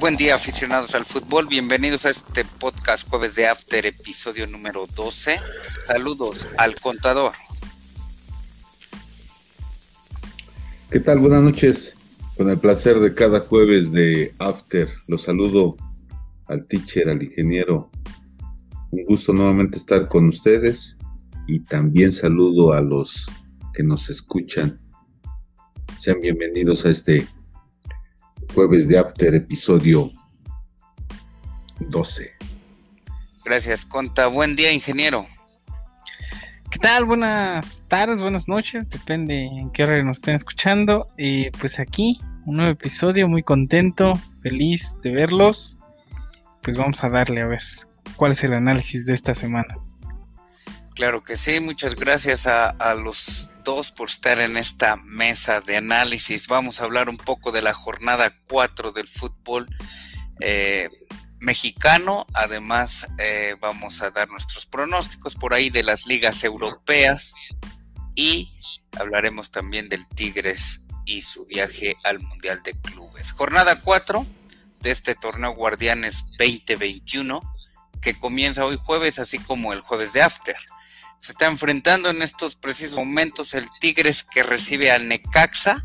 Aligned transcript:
Buen 0.00 0.16
día 0.16 0.34
aficionados 0.34 0.94
al 0.94 1.04
fútbol, 1.04 1.46
bienvenidos 1.46 2.06
a 2.06 2.10
este 2.10 2.46
podcast 2.58 3.06
jueves 3.06 3.34
de 3.34 3.46
After, 3.46 3.84
episodio 3.84 4.46
número 4.46 4.86
12. 4.96 5.36
Saludos 5.86 6.48
al 6.56 6.74
contador. 6.76 7.32
¿Qué 10.90 11.00
tal? 11.00 11.18
Buenas 11.18 11.42
noches. 11.42 11.92
Con 12.38 12.48
el 12.48 12.58
placer 12.58 12.98
de 12.98 13.12
cada 13.12 13.40
jueves 13.40 13.92
de 13.92 14.34
After, 14.38 14.88
los 15.06 15.20
saludo 15.20 15.76
al 16.46 16.66
teacher, 16.66 17.10
al 17.10 17.22
ingeniero. 17.22 17.90
Un 18.92 19.04
gusto 19.04 19.34
nuevamente 19.34 19.76
estar 19.76 20.08
con 20.08 20.28
ustedes 20.28 20.96
y 21.46 21.60
también 21.60 22.12
saludo 22.12 22.72
a 22.72 22.80
los 22.80 23.30
que 23.74 23.82
nos 23.82 24.08
escuchan. 24.08 24.80
Sean 25.98 26.22
bienvenidos 26.22 26.86
a 26.86 26.90
este 26.90 27.28
jueves 28.54 28.88
de 28.88 28.98
After, 28.98 29.34
episodio 29.34 30.10
12. 31.78 32.32
Gracias, 33.44 33.84
Conta. 33.84 34.26
Buen 34.26 34.56
día, 34.56 34.72
ingeniero. 34.72 35.26
¿Qué 36.70 36.78
tal? 36.78 37.04
Buenas 37.04 37.84
tardes, 37.88 38.22
buenas 38.22 38.46
noches, 38.46 38.88
depende 38.88 39.44
en 39.44 39.70
qué 39.70 39.82
hora 39.84 40.02
nos 40.02 40.18
estén 40.18 40.36
escuchando. 40.36 41.08
Y 41.18 41.50
pues 41.50 41.80
aquí, 41.80 42.20
un 42.46 42.56
nuevo 42.58 42.72
episodio, 42.72 43.28
muy 43.28 43.42
contento, 43.42 44.12
feliz 44.42 44.96
de 45.02 45.12
verlos. 45.12 45.80
Pues 46.62 46.76
vamos 46.76 47.02
a 47.02 47.08
darle 47.08 47.40
a 47.40 47.46
ver 47.46 47.62
cuál 48.16 48.32
es 48.32 48.44
el 48.44 48.52
análisis 48.52 49.06
de 49.06 49.14
esta 49.14 49.34
semana. 49.34 49.76
Claro 51.00 51.24
que 51.24 51.38
sí, 51.38 51.60
muchas 51.60 51.94
gracias 51.94 52.46
a, 52.46 52.94
los 52.94 53.48
dos 53.64 53.90
por 53.90 54.10
estar 54.10 54.38
en 54.38 54.58
esta 54.58 54.96
mesa 54.96 55.62
de 55.62 55.78
análisis. 55.78 56.46
Vamos 56.46 56.78
a 56.78 56.84
hablar 56.84 57.08
un 57.08 57.16
poco 57.16 57.52
de 57.52 57.62
la 57.62 57.72
jornada 57.72 58.34
4 58.50 58.92
del 58.92 59.08
fútbol 59.08 59.66
eh, 60.40 60.90
mexicano. 61.38 62.26
Además, 62.34 63.08
eh, 63.16 63.56
vamos 63.60 64.02
a 64.02 64.10
dar 64.10 64.28
nuestros 64.28 64.66
pronósticos 64.66 65.36
por 65.36 65.54
ahí 65.54 65.70
de 65.70 65.84
las 65.84 66.06
ligas 66.06 66.44
europeas 66.44 67.32
y 68.14 68.52
hablaremos 68.98 69.50
también 69.50 69.88
del 69.88 70.06
Tigres 70.06 70.84
y 71.06 71.22
su 71.22 71.46
viaje 71.46 71.96
al 72.04 72.20
Mundial 72.20 72.62
de 72.62 72.78
Clubes. 72.78 73.32
Jornada 73.32 73.80
4 73.80 74.26
de 74.80 74.90
este 74.90 75.14
torneo 75.14 75.54
Guardianes 75.54 76.26
2021 76.38 77.40
que 78.02 78.18
comienza 78.18 78.66
hoy 78.66 78.76
jueves, 78.76 79.18
así 79.18 79.38
como 79.38 79.72
el 79.72 79.80
jueves 79.80 80.12
de 80.12 80.20
After 80.20 80.56
se 81.20 81.32
está 81.32 81.46
enfrentando 81.46 82.08
en 82.08 82.22
estos 82.22 82.56
precisos 82.56 82.96
momentos 82.96 83.52
el 83.52 83.66
Tigres 83.78 84.24
que 84.24 84.42
recibe 84.42 84.90
al 84.90 85.06
Necaxa. 85.06 85.84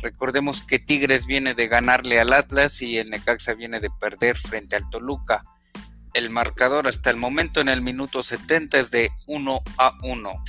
Recordemos 0.00 0.62
que 0.62 0.78
Tigres 0.78 1.26
viene 1.26 1.54
de 1.54 1.66
ganarle 1.66 2.20
al 2.20 2.32
Atlas 2.32 2.80
y 2.80 2.98
el 2.98 3.10
Necaxa 3.10 3.54
viene 3.54 3.80
de 3.80 3.90
perder 3.90 4.38
frente 4.38 4.76
al 4.76 4.88
Toluca. 4.88 5.42
El 6.14 6.30
marcador 6.30 6.86
hasta 6.86 7.10
el 7.10 7.16
momento 7.16 7.60
en 7.60 7.68
el 7.68 7.80
minuto 7.80 8.22
70 8.22 8.78
es 8.78 8.92
de 8.92 9.10
1 9.26 9.60
a 9.76 9.98
1. 10.02 10.44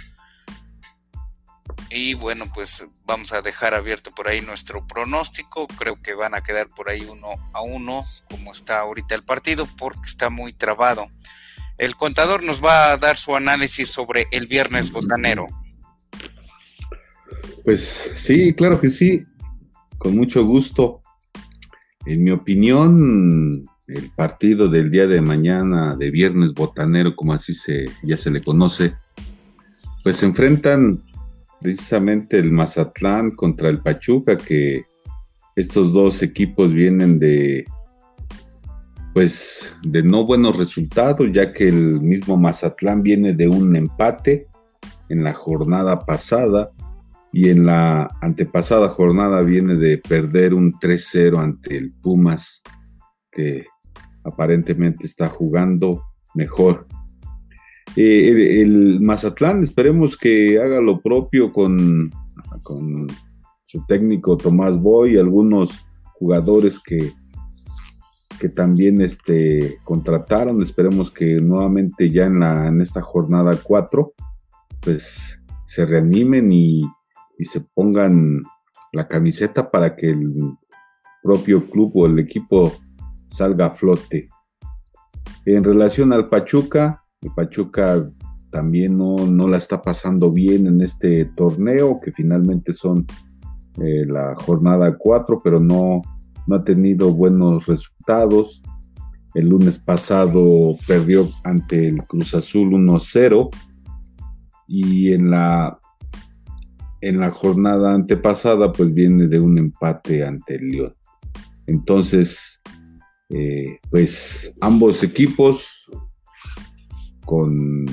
Y 1.90 2.14
bueno, 2.14 2.46
pues 2.54 2.86
vamos 3.06 3.34
a 3.34 3.42
dejar 3.42 3.74
abierto 3.74 4.14
por 4.14 4.28
ahí 4.28 4.42
nuestro 4.42 4.86
pronóstico. 4.86 5.66
Creo 5.66 6.00
que 6.04 6.14
van 6.14 6.36
a 6.36 6.44
quedar 6.44 6.68
por 6.68 6.90
ahí 6.90 7.02
1 7.02 7.28
a 7.54 7.62
1 7.62 8.06
como 8.30 8.52
está 8.52 8.80
ahorita 8.80 9.16
el 9.16 9.24
partido 9.24 9.68
porque 9.78 10.08
está 10.08 10.30
muy 10.30 10.54
trabado. 10.54 11.08
El 11.78 11.96
contador 11.96 12.44
nos 12.44 12.64
va 12.64 12.92
a 12.92 12.98
dar 12.98 13.18
su 13.18 13.36
análisis 13.36 13.90
sobre 13.90 14.28
el 14.32 14.48
viernes 14.48 14.92
botanero. 14.92 15.46
Pues 17.64 18.12
sí, 18.16 18.54
claro 18.54 18.80
que 18.80 18.90
sí, 18.90 19.26
con 19.98 20.16
mucho 20.16 20.46
gusto. 20.46 21.02
En 22.06 22.24
mi 22.24 22.32
opinión, 22.32 23.66
el 23.88 24.12
partido 24.12 24.68
del 24.68 24.90
día 24.90 25.08
de 25.08 25.22
mañana, 25.22 25.96
de 25.96 26.12
viernes 26.12 26.54
botanero, 26.54 27.16
como 27.16 27.34
así 27.34 27.54
se, 27.54 27.86
ya 28.04 28.16
se 28.16 28.32
le 28.32 28.42
conoce, 28.42 28.96
pues 30.04 30.18
se 30.18 30.28
enfrentan 30.28 31.02
precisamente 31.62 32.38
el 32.38 32.52
Mazatlán 32.52 33.32
contra 33.32 33.70
el 33.70 33.80
Pachuca, 33.80 34.38
que 34.38 34.84
estos 35.56 35.92
dos 35.94 36.22
equipos 36.22 36.74
vienen 36.74 37.18
de 37.18 37.66
pues 39.16 39.74
de 39.82 40.04
no 40.04 40.26
buenos 40.26 40.58
resultados, 40.58 41.32
ya 41.32 41.54
que 41.54 41.70
el 41.70 42.02
mismo 42.02 42.36
Mazatlán 42.36 43.02
viene 43.02 43.32
de 43.32 43.48
un 43.48 43.74
empate 43.74 44.50
en 45.08 45.24
la 45.24 45.34
jornada 45.34 46.06
pasada 46.06 46.72
y 47.32 47.48
en 47.48 47.66
la 47.66 48.10
antepasada 48.20 48.90
jornada 48.90 49.42
viene 49.42 49.78
de 49.78 50.00
perder 50.00 50.54
un 50.54 50.74
3-0 50.74 51.38
ante 51.38 51.78
el 51.78 51.94
Pumas, 51.94 52.62
que 53.32 53.64
aparentemente 54.26 55.06
está 55.06 55.30
jugando 55.30 56.04
mejor. 56.34 56.86
Eh, 57.96 58.64
el, 58.64 59.00
Mazatlán, 59.00 59.64
esperemos 59.64 60.18
que 60.18 60.60
haga 60.60 60.82
lo 60.82 61.00
propio 61.00 61.54
con, 61.54 62.12
con 62.64 63.08
su 63.66 63.82
técnico 63.88 64.36
Tomás 64.36 64.78
Boy, 64.78 65.18
algunos 65.18 65.88
jugadores 66.16 66.82
que 66.82 67.14
que 68.40 68.50
también 68.50 69.02
este, 69.02 69.80
contrataron. 69.84 70.62
Esperemos 70.62 71.12
que 71.12 71.42
nuevamente 71.42 72.12
ya 72.12 72.26
en, 72.26 72.40
la, 72.40 72.68
en 72.68 72.82
esta 72.82 73.02
jornada 73.02 73.58
4, 73.62 74.14
pues 74.82 75.42
se 75.66 75.86
reanimen 75.86 76.52
y, 76.52 76.82
y, 77.38 77.46
se 77.46 77.62
pongan 77.62 78.44
la 78.94 79.08
camiseta 79.08 79.70
para 79.72 79.96
que 79.96 80.10
el 80.10 80.54
propio 81.24 81.70
club 81.70 81.92
o 81.96 82.06
el 82.06 82.20
equipo 82.20 82.72
salga 83.28 83.68
a 83.68 83.72
flote. 83.72 84.30
En 85.46 85.64
relación 85.64 86.14
al 86.14 86.30
Pachuca, 86.30 87.04
el 87.22 87.32
Pachuca 87.36 88.10
también 88.52 88.98
no, 88.98 89.16
no 89.18 89.48
la 89.48 89.58
está 89.58 89.82
pasando 89.82 90.32
bien 90.32 90.68
en 90.68 90.82
este 90.82 91.26
torneo, 91.36 92.00
que 92.00 92.12
finalmente 92.12 92.74
son 92.74 93.06
eh, 93.82 94.06
la 94.08 94.34
jornada 94.36 94.96
4, 94.98 95.42
pero 95.44 95.60
no, 95.60 96.02
no 96.48 96.56
ha 96.56 96.64
tenido 96.64 97.14
buenos 97.14 97.66
resultados. 97.66 98.62
El 99.34 99.50
lunes 99.50 99.80
pasado 99.80 100.76
perdió 100.88 101.30
ante 101.44 101.90
el 101.90 102.04
Cruz 102.04 102.34
Azul 102.36 102.70
1-0 102.72 103.50
y 104.68 105.14
en 105.14 105.30
la, 105.30 105.80
en 107.02 107.20
la 107.20 107.32
jornada 107.32 107.94
antepasada 107.94 108.72
pues 108.72 108.94
viene 108.94 109.28
de 109.28 109.40
un 109.40 109.58
empate 109.58 110.26
ante 110.26 110.56
el 110.56 110.70
León. 110.70 110.96
Entonces, 111.68 112.62
eh, 113.30 113.80
pues 113.90 114.56
ambos 114.62 115.04
equipos 115.04 115.90
con 117.26 117.86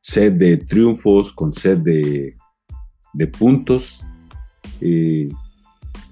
sed 0.00 0.32
de 0.32 0.56
triunfos, 0.56 1.32
con 1.32 1.52
sed 1.52 1.78
de, 1.78 2.36
de 3.12 3.26
puntos. 3.26 4.02
Eh, 4.80 5.28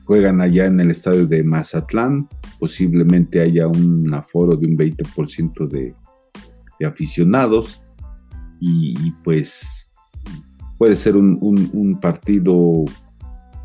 juegan 0.08 0.41
allá 0.41 0.64
en 0.64 0.80
el 0.80 0.91
estadio 0.91 1.26
de 1.26 1.44
Mazatlán, 1.44 2.26
posiblemente 2.58 3.42
haya 3.42 3.69
un 3.69 4.10
aforo 4.14 4.56
de 4.56 4.66
un 4.66 4.74
20% 4.74 5.69
de, 5.69 5.94
aficionados 6.86 7.78
y, 8.58 9.10
pues 9.22 9.92
puede 10.78 10.96
ser 10.96 11.14
un, 11.14 11.98
partido 12.00 12.86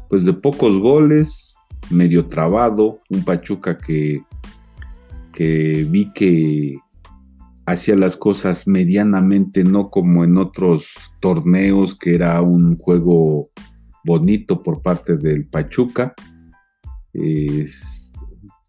pues 0.10 0.26
de 0.26 0.34
pocos 0.34 0.82
goles, 0.82 1.56
medio 1.90 2.28
trabado, 2.28 3.00
un 3.10 3.24
Pachuca 3.24 3.78
que, 3.78 4.22
que 5.32 5.88
vi 5.90 6.12
que 6.12 6.78
hacía 7.66 7.96
las 7.96 8.18
cosas 8.18 8.68
medianamente, 8.68 9.64
no 9.64 9.90
como 9.90 10.26
en 10.26 10.36
otros 10.38 10.94
torneos 11.22 11.96
que 11.96 12.16
era 12.16 12.42
un 12.42 12.78
juego 12.78 13.50
bonito 14.04 14.62
por 14.62 14.82
parte 14.82 15.16
del 15.16 15.48
Pachuca, 15.48 16.14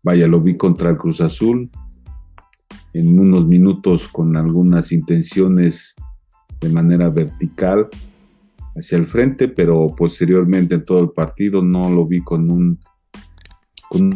vaya, 0.02 0.26
lo 0.26 0.40
vi 0.40 0.56
contra 0.56 0.90
el 0.90 0.96
Cruz 0.96 1.20
Azul 1.20 1.70
en 2.92 3.18
unos 3.18 3.46
minutos 3.46 4.08
con 4.08 4.36
algunas 4.36 4.92
intenciones 4.92 5.94
de 6.60 6.68
manera 6.68 7.08
vertical 7.08 7.88
hacia 8.76 8.98
el 8.98 9.06
frente, 9.06 9.48
pero 9.48 9.94
posteriormente 9.96 10.76
en 10.76 10.84
todo 10.84 11.00
el 11.00 11.10
partido 11.10 11.62
no 11.62 11.90
lo 11.90 12.06
vi 12.06 12.22
con 12.22 12.50
un 12.50 12.78
con 13.88 14.12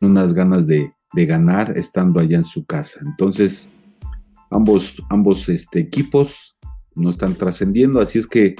unas 0.00 0.34
ganas 0.34 0.66
de, 0.66 0.92
ganar 1.12 1.76
estando 1.78 2.18
allá 2.18 2.38
en 2.38 2.44
su 2.44 2.64
casa. 2.64 3.00
Entonces, 3.06 3.70
ambos, 4.50 4.96
ambos 5.10 5.48
este, 5.48 5.78
equipos 5.78 6.56
no 6.96 7.10
están 7.10 7.34
trascendiendo, 7.34 8.00
así 8.00 8.18
es 8.18 8.26
que, 8.26 8.56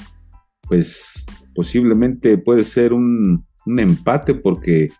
pues, 0.69 1.27
posiblemente 1.53 2.39
puede 2.39 2.63
ser 2.63 2.93
un, 2.93 3.45
un 3.67 3.81
empate 3.81 4.35
porque 4.35 4.91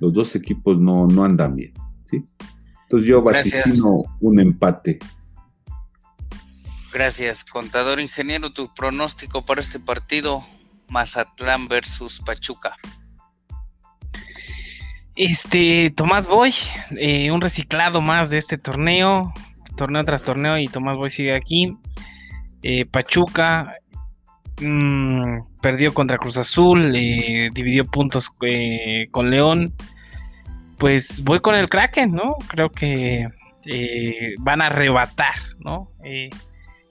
los 0.00 0.12
dos 0.12 0.34
equipos 0.36 0.80
no, 0.80 1.06
no 1.06 1.24
andan 1.24 1.56
bien. 1.56 1.72
¿sí? 2.04 2.22
Entonces 2.82 3.08
yo 3.08 3.22
vaticino 3.22 4.02
un 4.20 4.40
empate. 4.40 4.98
Gracias, 6.92 7.44
contador 7.44 7.98
ingeniero. 7.98 8.52
Tu 8.52 8.72
pronóstico 8.72 9.44
para 9.44 9.60
este 9.60 9.80
partido, 9.80 10.44
Mazatlán 10.88 11.66
versus 11.66 12.20
Pachuca. 12.20 12.76
Este, 15.16 15.92
Tomás 15.96 16.26
Boy, 16.26 16.52
eh, 17.00 17.30
un 17.30 17.40
reciclado 17.40 18.00
más 18.00 18.30
de 18.30 18.38
este 18.38 18.58
torneo, 18.58 19.32
torneo 19.76 20.04
tras 20.04 20.22
torneo, 20.22 20.58
y 20.58 20.66
Tomás 20.66 20.96
Boy 20.96 21.10
sigue 21.10 21.34
aquí. 21.34 21.76
Eh, 22.62 22.86
Pachuca 22.86 23.74
mmm, 24.60 25.38
perdió 25.60 25.94
contra 25.94 26.18
Cruz 26.18 26.36
Azul, 26.36 26.94
eh, 26.94 27.50
dividió 27.52 27.84
puntos 27.84 28.30
eh, 28.46 29.08
con 29.10 29.30
León. 29.30 29.72
Pues 30.78 31.22
voy 31.22 31.40
con 31.40 31.54
el 31.54 31.68
Kraken, 31.68 32.12
¿no? 32.12 32.36
Creo 32.48 32.70
que 32.70 33.28
eh, 33.66 34.34
van 34.40 34.60
a 34.60 34.66
arrebatar, 34.66 35.34
¿no? 35.60 35.90
Eh, 36.04 36.30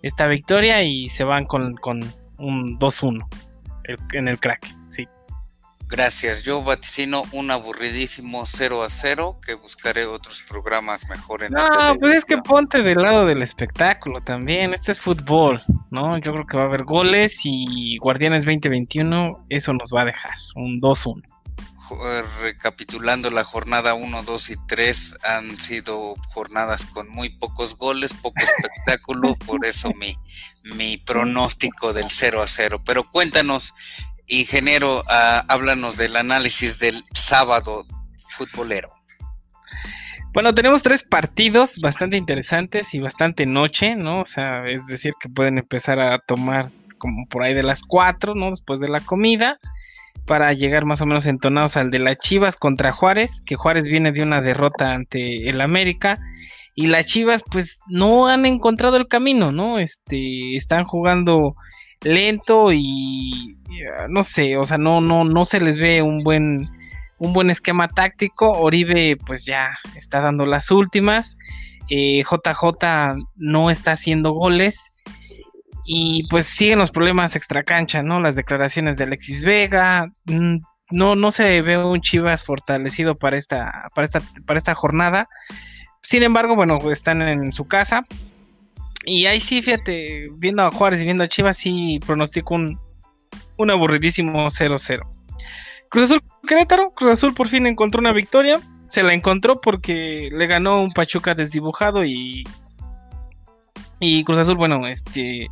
esta 0.01 0.27
victoria 0.27 0.83
y 0.83 1.09
se 1.09 1.23
van 1.23 1.45
con, 1.45 1.75
con 1.75 2.01
un 2.37 2.79
2-1 2.79 3.25
en 4.13 4.27
el 4.27 4.39
Kraken. 4.39 4.82
Gracias. 5.87 6.43
Yo 6.43 6.63
vaticino 6.63 7.23
un 7.31 7.51
aburridísimo 7.51 8.45
0 8.45 8.83
a 8.83 8.89
0 8.89 9.39
que 9.45 9.53
buscaré 9.53 10.05
otros 10.05 10.43
programas 10.47 11.07
mejor 11.07 11.43
en 11.43 11.53
No, 11.53 11.67
pues 11.99 12.17
es 12.17 12.25
que 12.25 12.37
ponte 12.37 12.81
del 12.81 12.99
lado 12.99 13.25
del 13.25 13.41
espectáculo 13.41 14.21
también. 14.21 14.73
Este 14.73 14.91
es 14.91 14.99
fútbol, 14.99 15.61
¿no? 15.91 16.17
Yo 16.17 16.33
creo 16.33 16.47
que 16.47 16.57
va 16.57 16.63
a 16.63 16.67
haber 16.67 16.83
goles 16.83 17.39
y 17.43 17.97
Guardianes 17.97 18.43
2021 18.43 19.45
eso 19.49 19.73
nos 19.73 19.91
va 19.93 20.01
a 20.01 20.05
dejar 20.05 20.33
un 20.55 20.81
2-1. 20.81 21.21
Eh, 21.91 22.23
recapitulando 22.41 23.29
la 23.29 23.43
jornada 23.43 23.93
1, 23.93 24.23
2 24.23 24.49
y 24.49 24.55
3 24.67 25.17
han 25.23 25.59
sido 25.59 26.15
jornadas 26.33 26.85
con 26.85 27.09
muy 27.09 27.29
pocos 27.29 27.75
goles, 27.75 28.13
poco 28.13 28.35
espectáculo, 28.43 29.35
por 29.35 29.65
eso 29.65 29.91
mi, 29.99 30.17
mi 30.75 30.97
pronóstico 30.97 31.93
del 31.93 32.09
0 32.09 32.41
a 32.41 32.47
0. 32.47 32.81
Pero 32.85 33.09
cuéntanos 33.09 33.73
Ingeniero, 34.27 35.01
uh, 35.01 35.43
háblanos 35.47 35.97
del 35.97 36.15
análisis 36.15 36.79
del 36.79 37.03
sábado 37.13 37.85
futbolero. 38.29 38.91
Bueno, 40.33 40.55
tenemos 40.55 40.81
tres 40.81 41.03
partidos 41.03 41.77
bastante 41.79 42.17
interesantes 42.17 42.93
y 42.95 42.99
bastante 42.99 43.45
noche, 43.45 43.95
¿no? 43.95 44.21
O 44.21 44.25
sea, 44.25 44.67
es 44.67 44.87
decir, 44.87 45.13
que 45.19 45.29
pueden 45.29 45.59
empezar 45.59 45.99
a 45.99 46.17
tomar 46.17 46.71
como 46.97 47.27
por 47.27 47.43
ahí 47.43 47.53
de 47.53 47.61
las 47.61 47.83
cuatro, 47.83 48.33
¿no? 48.33 48.49
Después 48.49 48.79
de 48.79 48.87
la 48.87 49.01
comida, 49.01 49.59
para 50.25 50.51
llegar 50.53 50.85
más 50.85 51.01
o 51.01 51.05
menos 51.05 51.25
entonados 51.25 51.77
al 51.77 51.91
de 51.91 51.99
las 51.99 52.17
Chivas 52.17 52.55
contra 52.55 52.91
Juárez, 52.91 53.41
que 53.45 53.55
Juárez 53.55 53.85
viene 53.85 54.11
de 54.11 54.23
una 54.23 54.41
derrota 54.41 54.93
ante 54.93 55.49
el 55.49 55.61
América. 55.61 56.17
Y 56.73 56.87
las 56.87 57.05
Chivas, 57.05 57.43
pues, 57.51 57.81
no 57.87 58.27
han 58.27 58.47
encontrado 58.47 58.97
el 58.97 59.07
camino, 59.07 59.51
¿no? 59.51 59.77
Este, 59.77 60.55
están 60.55 60.85
jugando 60.85 61.55
lento 62.01 62.71
y 62.73 63.57
no 64.09 64.23
sé, 64.23 64.57
o 64.57 64.63
sea, 64.63 64.77
no, 64.77 65.01
no, 65.01 65.23
no 65.23 65.45
se 65.45 65.59
les 65.59 65.77
ve 65.77 66.01
un 66.01 66.23
buen, 66.23 66.69
un 67.17 67.33
buen 67.33 67.49
esquema 67.49 67.87
táctico. 67.87 68.51
Oribe, 68.51 69.17
pues 69.25 69.45
ya 69.45 69.69
está 69.95 70.21
dando 70.21 70.45
las 70.45 70.71
últimas. 70.71 71.37
JJ 71.89 72.83
eh, 72.83 73.15
no 73.35 73.69
está 73.69 73.91
haciendo 73.93 74.31
goles. 74.31 74.91
Y 75.85 76.27
pues 76.29 76.45
siguen 76.45 76.79
los 76.79 76.91
problemas 76.91 77.35
extracancha, 77.35 78.03
¿no? 78.03 78.19
Las 78.19 78.35
declaraciones 78.35 78.97
de 78.97 79.03
Alexis 79.03 79.43
Vega. 79.43 80.07
Mm, 80.25 80.57
no, 80.91 81.15
no 81.15 81.31
se 81.31 81.61
ve 81.61 81.77
un 81.77 82.01
Chivas 82.01 82.43
fortalecido 82.43 83.15
para 83.15 83.37
esta, 83.37 83.87
para 83.93 84.05
esta, 84.05 84.21
para 84.45 84.57
esta 84.57 84.75
jornada. 84.75 85.27
Sin 86.01 86.23
embargo, 86.23 86.55
bueno, 86.55 86.77
están 86.91 87.21
en 87.21 87.51
su 87.51 87.65
casa. 87.65 88.05
Y 89.05 89.25
ahí 89.25 89.41
sí, 89.41 89.61
fíjate, 89.61 90.29
viendo 90.35 90.63
a 90.63 90.71
Juárez 90.71 91.01
y 91.01 91.05
viendo 91.05 91.23
a 91.23 91.27
Chivas, 91.27 91.57
sí 91.57 91.99
pronostico 92.05 92.55
un, 92.55 92.79
un 93.57 93.71
aburridísimo 93.71 94.47
0-0. 94.47 95.01
Cruz 95.89 96.05
Azul 96.05 96.23
Querétaro, 96.47 96.91
Cruz 96.91 97.11
Azul 97.11 97.33
por 97.33 97.47
fin 97.47 97.65
encontró 97.65 97.99
una 97.99 98.13
victoria. 98.13 98.59
Se 98.87 99.03
la 99.03 99.13
encontró 99.13 99.61
porque 99.61 100.29
le 100.31 100.47
ganó 100.47 100.81
un 100.81 100.91
Pachuca 100.91 101.35
desdibujado 101.35 102.03
y. 102.03 102.43
Y 103.99 104.23
Cruz 104.23 104.39
Azul, 104.39 104.57
bueno, 104.57 104.87
este. 104.87 105.47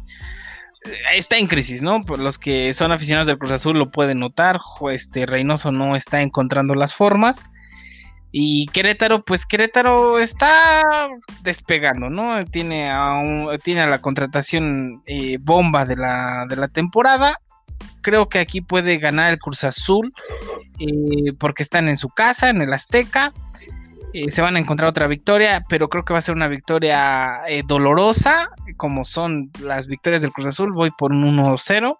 Está 1.13 1.37
en 1.37 1.45
crisis, 1.45 1.83
¿no? 1.83 2.01
Los 2.17 2.39
que 2.39 2.73
son 2.73 2.91
aficionados 2.91 3.27
del 3.27 3.37
Cruz 3.37 3.51
Azul 3.51 3.77
lo 3.77 3.91
pueden 3.91 4.19
notar. 4.19 4.59
Este 4.91 5.27
Reynoso 5.27 5.71
no 5.71 5.95
está 5.95 6.21
encontrando 6.21 6.73
las 6.73 6.95
formas. 6.95 7.45
Y 8.31 8.65
Querétaro, 8.67 9.23
pues 9.23 9.45
Querétaro 9.45 10.17
está 10.17 10.83
despegando, 11.43 12.09
¿no? 12.09 12.43
Tiene 12.45 12.89
a, 12.89 13.21
tiene 13.63 13.85
la 13.85 13.99
contratación 13.99 15.03
eh, 15.05 15.37
bomba 15.39 15.85
de 15.85 15.97
la, 15.97 16.45
de 16.49 16.55
la 16.55 16.69
temporada 16.69 17.37
creo 18.01 18.29
que 18.29 18.39
aquí 18.39 18.61
puede 18.61 18.97
ganar 18.97 19.31
el 19.31 19.39
Cruz 19.39 19.63
Azul 19.63 20.13
eh, 20.79 21.33
porque 21.39 21.63
están 21.63 21.87
en 21.87 21.97
su 21.97 22.09
casa, 22.09 22.49
en 22.49 22.61
el 22.61 22.73
Azteca. 22.73 23.33
Eh, 24.13 24.29
se 24.29 24.41
van 24.41 24.55
a 24.55 24.59
encontrar 24.59 24.89
otra 24.89 25.07
victoria, 25.07 25.61
pero 25.69 25.87
creo 25.87 26.03
que 26.03 26.13
va 26.13 26.19
a 26.19 26.23
ser 26.23 26.35
una 26.35 26.49
victoria 26.49 27.41
eh, 27.47 27.63
dolorosa, 27.65 28.49
como 28.75 29.05
son 29.05 29.51
las 29.61 29.87
victorias 29.87 30.21
del 30.21 30.31
Cruz 30.31 30.47
Azul. 30.47 30.73
Voy 30.73 30.91
por 30.97 31.13
un 31.13 31.37
1-0, 31.37 31.97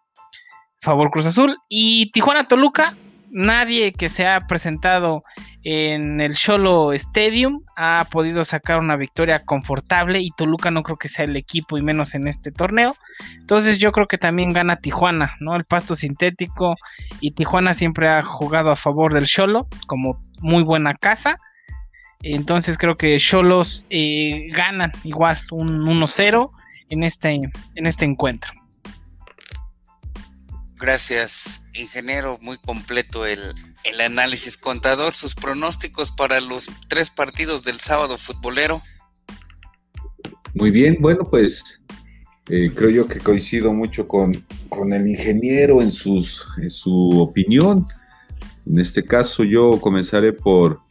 favor 0.82 1.12
Cruz 1.12 1.26
Azul. 1.28 1.58
Y 1.70 2.12
Tijuana 2.12 2.48
Toluca, 2.48 2.96
nadie 3.30 3.94
que 3.94 4.10
se 4.10 4.28
ha 4.28 4.42
presentado 4.42 5.24
en 5.64 6.22
el 6.22 6.36
Cholo 6.36 6.92
Stadium 6.94 7.64
ha 7.76 8.08
podido 8.10 8.44
sacar 8.44 8.80
una 8.80 8.96
victoria 8.96 9.40
confortable 9.40 10.20
y 10.20 10.32
Toluca 10.32 10.72
no 10.72 10.82
creo 10.82 10.98
que 10.98 11.08
sea 11.08 11.26
el 11.26 11.36
equipo 11.36 11.78
y 11.78 11.84
menos 11.84 12.16
en 12.16 12.28
este 12.28 12.52
torneo. 12.52 12.96
Entonces 13.36 13.78
yo 13.78 13.92
creo 13.92 14.08
que 14.08 14.18
también 14.18 14.54
gana 14.54 14.78
Tijuana, 14.78 15.36
¿no? 15.40 15.56
El 15.56 15.66
pasto 15.66 15.96
sintético 15.96 16.76
y 17.20 17.32
Tijuana 17.32 17.74
siempre 17.74 18.10
ha 18.10 18.24
jugado 18.24 18.72
a 18.72 18.76
favor 18.76 19.14
del 19.14 19.28
Cholo 19.28 19.68
como 19.88 20.20
muy 20.40 20.64
buena 20.64 20.96
casa. 20.96 21.38
Entonces 22.24 22.78
creo 22.78 22.98
que 22.98 23.18
Cholos 23.18 23.86
eh, 23.90 24.48
ganan 24.52 24.92
igual 25.04 25.38
un 25.52 25.86
1-0 25.86 26.52
en 26.90 27.04
este, 27.04 27.30
en 27.76 27.86
este 27.86 28.06
encuentro. 28.06 28.52
Gracias, 30.82 31.68
ingeniero. 31.74 32.40
Muy 32.42 32.58
completo 32.58 33.28
el, 33.28 33.54
análisis. 34.06 34.58
Contador, 34.58 35.14
sus 35.14 35.36
pronósticos 35.36 36.12
para 36.12 36.40
los 36.40 36.70
tres 36.88 37.10
partidos 37.10 37.64
del 37.64 37.80
sábado 37.80 38.18
futbolero. 38.18 38.82
Muy 40.54 40.72
bien, 40.72 40.98
bueno, 41.00 41.24
pues 41.24 41.82
eh, 42.50 42.72
creo 42.76 42.90
yo 42.90 43.08
que 43.08 43.20
coincido 43.20 43.74
mucho 43.74 44.08
con, 44.08 44.34
el 44.94 45.08
ingeniero 45.08 45.82
en, 45.82 45.92
sus, 45.92 46.46
en 46.58 46.70
su 46.70 47.22
opinión. 47.22 47.86
En 48.66 48.80
este 48.80 49.04
caso 49.04 49.44
yo 49.44 49.80
comenzaré 49.80 50.34
por, 50.34 50.82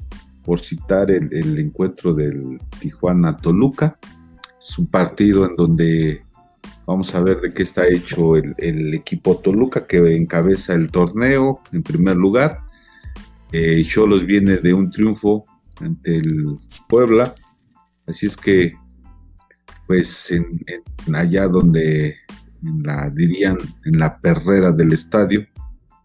por 0.44 0.60
citar 0.60 1.10
el, 1.10 1.32
el 1.32 1.58
encuentro 1.58 2.14
del 2.14 2.58
Tijuana-Toluca. 2.80 3.98
Es 4.58 4.78
un 4.78 4.86
partido 4.86 5.46
en 5.46 5.56
donde 5.56 6.24
Vamos 6.90 7.14
a 7.14 7.20
ver 7.20 7.40
de 7.40 7.52
qué 7.52 7.62
está 7.62 7.86
hecho 7.86 8.34
el, 8.34 8.92
equipo 8.92 9.36
Toluca 9.36 9.86
que 9.86 10.16
encabeza 10.16 10.74
el 10.74 10.90
torneo 10.90 11.60
en 11.72 11.84
primer 11.84 12.16
lugar. 12.16 12.62
Eh, 13.52 13.82
Cholos 13.84 14.24
viene 14.24 14.56
de 14.58 14.72
un 14.72 14.90
triunfo 14.90 15.44
ante 15.80 16.16
el 16.16 16.58
Puebla. 16.88 17.24
Así 18.06 18.26
es 18.26 18.36
que, 18.36 18.72
pues, 19.86 20.30
en, 20.30 20.60
allá 21.14 21.48
donde 21.48 22.16
la 22.62 23.10
dirían 23.10 23.58
en 23.84 23.98
la 23.98 24.18
perrera 24.20 24.70
del 24.72 24.92
estadio, 24.92 25.46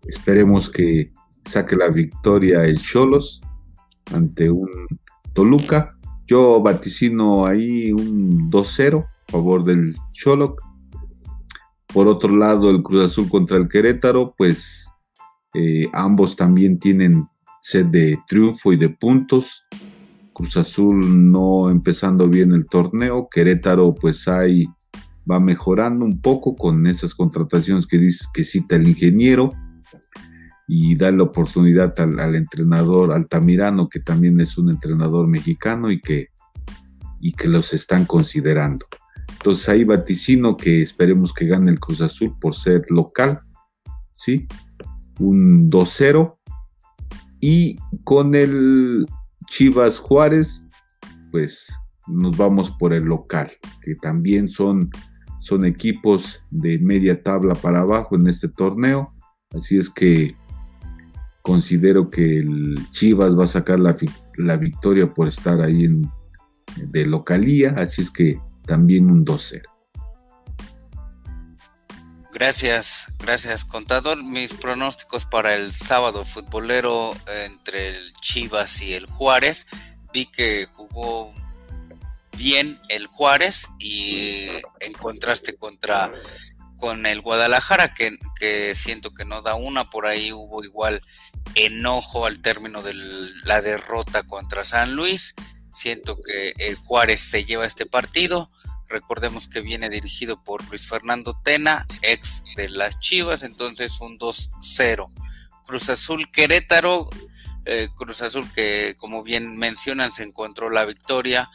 esperemos 0.08 0.70
que 0.70 1.12
saque 1.46 1.76
la 1.76 1.90
victoria 1.90 2.64
el 2.64 2.80
Cholos 2.80 3.42
ante 4.14 4.50
un 4.50 4.70
Toluca. 5.34 5.98
Yo 6.26 6.62
vaticino 6.62 7.46
ahí 7.46 7.92
un 7.92 8.50
2-0 8.50 9.06
a 9.06 9.32
favor 9.32 9.64
del 9.64 9.96
Cholo. 10.14 10.56
Por 11.88 12.08
otro 12.08 12.36
lado, 12.36 12.72
el 12.72 12.82
Cruz 12.82 13.06
Azul 13.06 13.30
contra 13.30 13.58
el 13.58 13.70
Querétaro, 13.70 14.34
pues 14.38 14.88
eh, 15.54 15.88
ambos 15.94 16.36
también 16.36 16.80
tienen 16.80 17.28
sed 17.66 17.88
de 17.88 18.20
triunfo 18.28 18.74
y 18.74 18.78
de 18.78 18.90
puntos. 18.90 19.66
Cruz 20.34 20.56
Azul 20.56 21.32
no 21.32 21.72
empezando 21.72 22.30
bien 22.30 22.52
el 22.52 22.68
torneo, 22.68 23.28
Querétaro 23.28 23.96
pues 23.96 24.28
ahí 24.28 24.68
va 25.30 25.40
mejorando 25.40 26.06
un 26.06 26.22
poco 26.22 26.56
con 26.56 26.86
esas 26.86 27.16
contrataciones 27.16 27.88
que, 27.88 27.98
dice, 27.98 28.28
que 28.32 28.44
cita 28.44 28.76
el 28.76 28.88
ingeniero 28.88 29.52
y 30.68 30.96
da 30.96 31.10
la 31.10 31.24
oportunidad 31.24 32.00
al, 32.00 32.20
al, 32.20 32.36
entrenador 32.36 33.12
Altamirano, 33.12 33.90
que 33.90 34.00
también 34.00 34.40
es 34.40 34.60
un 34.60 34.70
entrenador 34.70 35.28
mexicano 35.28 35.90
y 35.90 36.00
que, 36.00 36.28
y 37.20 37.34
que 37.34 37.48
los 37.48 37.74
están 37.74 38.06
considerando. 38.06 38.86
Entonces 39.32 39.68
ahí 39.70 39.84
vaticino 39.84 40.56
que 40.56 40.84
esperemos 40.84 41.34
que 41.34 41.48
gane 41.48 41.72
el 41.72 41.80
Cruz 41.80 42.02
Azul 42.02 42.38
por 42.40 42.54
ser 42.54 42.86
local, 42.90 43.40
¿sí? 44.12 44.48
Un 45.20 45.68
2-0. 45.72 46.38
Y 47.40 47.78
con 48.04 48.36
el 48.36 49.06
Chivas 49.48 50.00
Juárez, 50.00 50.66
pues 51.32 51.68
nos 52.08 52.38
vamos 52.38 52.72
por 52.72 52.94
el 52.94 53.04
local, 53.04 53.52
que 53.82 53.96
también 53.96 54.48
son, 54.48 54.90
son 55.40 55.66
equipos 55.66 56.44
de 56.52 56.80
media 56.80 57.22
tabla 57.22 57.56
para 57.56 57.82
abajo 57.82 58.16
en 58.16 58.28
este 58.28 58.48
torneo. 58.50 59.14
Así 59.52 59.78
es 59.78 59.90
que 59.90 60.36
considero 61.42 62.10
que 62.10 62.40
el 62.40 62.80
Chivas 62.92 63.38
va 63.38 63.44
a 63.44 63.48
sacar 63.48 63.80
la, 63.80 63.96
la 64.38 64.58
victoria 64.58 65.14
por 65.14 65.28
estar 65.28 65.62
ahí 65.62 65.86
en, 65.86 66.10
de 66.78 67.06
localía, 67.06 67.70
así 67.78 68.02
es 68.02 68.12
que 68.12 68.40
también 68.66 69.10
un 69.10 69.26
2-0. 69.26 69.75
Gracias, 72.36 73.14
gracias 73.18 73.64
contador. 73.64 74.22
Mis 74.22 74.54
pronósticos 74.56 75.26
para 75.26 75.54
el 75.54 75.72
sábado 75.72 76.26
futbolero 76.26 77.16
entre 77.46 77.88
el 77.88 78.14
Chivas 78.20 78.82
y 78.82 78.94
el 78.94 79.06
Juárez. 79.06 79.68
Vi 80.12 80.26
que 80.26 80.66
jugó 80.66 81.34
bien 82.36 82.82
el 82.90 83.08
Juárez 83.08 83.70
y 83.80 84.50
en 84.82 84.92
contraste 85.00 85.56
contra 85.56 86.12
con 86.78 87.06
el 87.06 87.22
Guadalajara 87.22 87.94
que, 87.94 88.18
que 88.38 88.76
siento 88.76 89.14
que 89.14 89.24
no 89.24 89.42
da 89.42 89.56
una 89.56 89.90
por 89.90 90.06
ahí 90.06 90.34
hubo 90.34 90.62
igual 90.62 91.00
enojo 91.56 92.26
al 92.26 92.42
término 92.42 92.82
de 92.82 92.96
la 93.46 93.62
derrota 93.62 94.24
contra 94.24 94.66
San 94.66 94.94
Luis 94.94 95.36
siento 95.72 96.18
que 96.18 96.54
el 96.58 96.76
Juárez 96.76 97.22
se 97.22 97.46
lleva 97.46 97.66
este 97.66 97.86
partido 97.86 98.52
Recordemos 98.88 99.48
que 99.48 99.62
viene 99.62 99.90
dirigido 99.90 100.44
por 100.44 100.68
Luis 100.70 100.88
Fernando 100.88 101.40
Tena, 101.44 101.86
ex 102.02 102.44
de 102.56 102.70
las 102.70 103.00
Chivas, 103.00 103.44
entonces 103.44 104.00
un 104.00 104.20
2-0. 104.20 105.06
Cruz 105.66 105.90
Azul 105.90 106.30
Querétaro, 106.32 107.10
eh, 107.66 107.90
Cruz 107.96 108.22
Azul 108.22 108.48
que 108.54 108.96
como 109.00 109.24
bien 109.24 109.58
mencionan 109.58 110.12
se 110.12 110.24
encontró 110.24 110.70
la 110.70 110.86
victoria. 110.86 111.50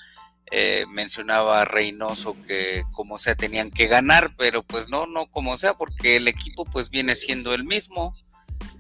Eh, 0.52 0.84
mencionaba 0.88 1.64
Reynoso 1.64 2.36
que 2.42 2.82
como 2.90 3.18
sea 3.18 3.36
tenían 3.36 3.70
que 3.70 3.86
ganar, 3.86 4.34
pero 4.36 4.64
pues 4.64 4.88
no, 4.88 5.06
no 5.06 5.26
como 5.30 5.56
sea, 5.56 5.74
porque 5.74 6.16
el 6.16 6.26
equipo 6.26 6.64
pues 6.64 6.90
viene 6.90 7.14
siendo 7.14 7.54
el 7.54 7.62
mismo, 7.62 8.16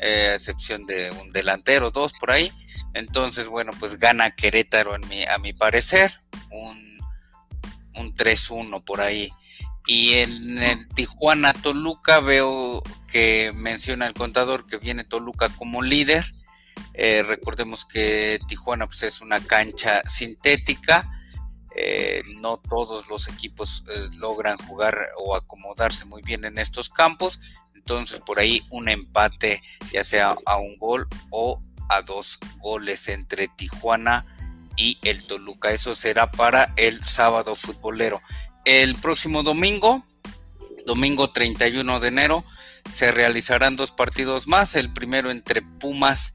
eh, 0.00 0.30
a 0.30 0.34
excepción 0.34 0.86
de 0.86 1.12
un 1.12 1.30
delantero, 1.30 1.92
dos 1.92 2.12
por 2.18 2.32
ahí. 2.32 2.52
Entonces, 2.92 3.46
bueno, 3.46 3.70
pues 3.78 4.00
gana 4.00 4.32
Querétaro 4.32 4.96
en 4.96 5.06
mi, 5.08 5.24
a 5.24 5.38
mi 5.38 5.52
parecer, 5.52 6.20
un 6.50 6.89
un 7.94 8.14
3-1 8.14 8.84
por 8.84 9.00
ahí. 9.00 9.32
Y 9.86 10.14
en 10.14 10.58
el 10.58 10.88
Tijuana 10.88 11.52
Toluca 11.52 12.20
veo 12.20 12.82
que 13.08 13.52
menciona 13.54 14.06
el 14.06 14.14
contador 14.14 14.66
que 14.66 14.78
viene 14.78 15.04
Toluca 15.04 15.48
como 15.48 15.82
líder. 15.82 16.24
Eh, 16.94 17.22
recordemos 17.22 17.84
que 17.84 18.38
Tijuana 18.46 18.86
pues, 18.86 19.02
es 19.02 19.20
una 19.20 19.40
cancha 19.40 20.02
sintética. 20.06 21.08
Eh, 21.76 22.22
no 22.40 22.58
todos 22.58 23.08
los 23.08 23.28
equipos 23.28 23.84
eh, 23.88 24.08
logran 24.16 24.58
jugar 24.58 24.96
o 25.16 25.36
acomodarse 25.36 26.04
muy 26.04 26.22
bien 26.22 26.44
en 26.44 26.58
estos 26.58 26.88
campos. 26.88 27.40
Entonces 27.74 28.20
por 28.20 28.38
ahí 28.38 28.62
un 28.70 28.88
empate 28.88 29.62
ya 29.92 30.04
sea 30.04 30.36
a 30.46 30.56
un 30.58 30.76
gol 30.78 31.08
o 31.30 31.60
a 31.88 32.02
dos 32.02 32.38
goles 32.58 33.08
entre 33.08 33.48
Tijuana 33.48 34.24
y 34.80 34.98
el 35.02 35.24
Toluca. 35.24 35.72
Eso 35.72 35.94
será 35.94 36.30
para 36.30 36.72
el 36.76 37.04
sábado 37.04 37.54
futbolero. 37.54 38.22
El 38.64 38.94
próximo 38.96 39.42
domingo, 39.42 40.02
domingo 40.86 41.30
31 41.30 42.00
de 42.00 42.08
enero, 42.08 42.44
se 42.88 43.10
realizarán 43.10 43.76
dos 43.76 43.90
partidos 43.90 44.48
más. 44.48 44.74
El 44.76 44.90
primero 44.90 45.30
entre 45.30 45.60
Pumas 45.60 46.34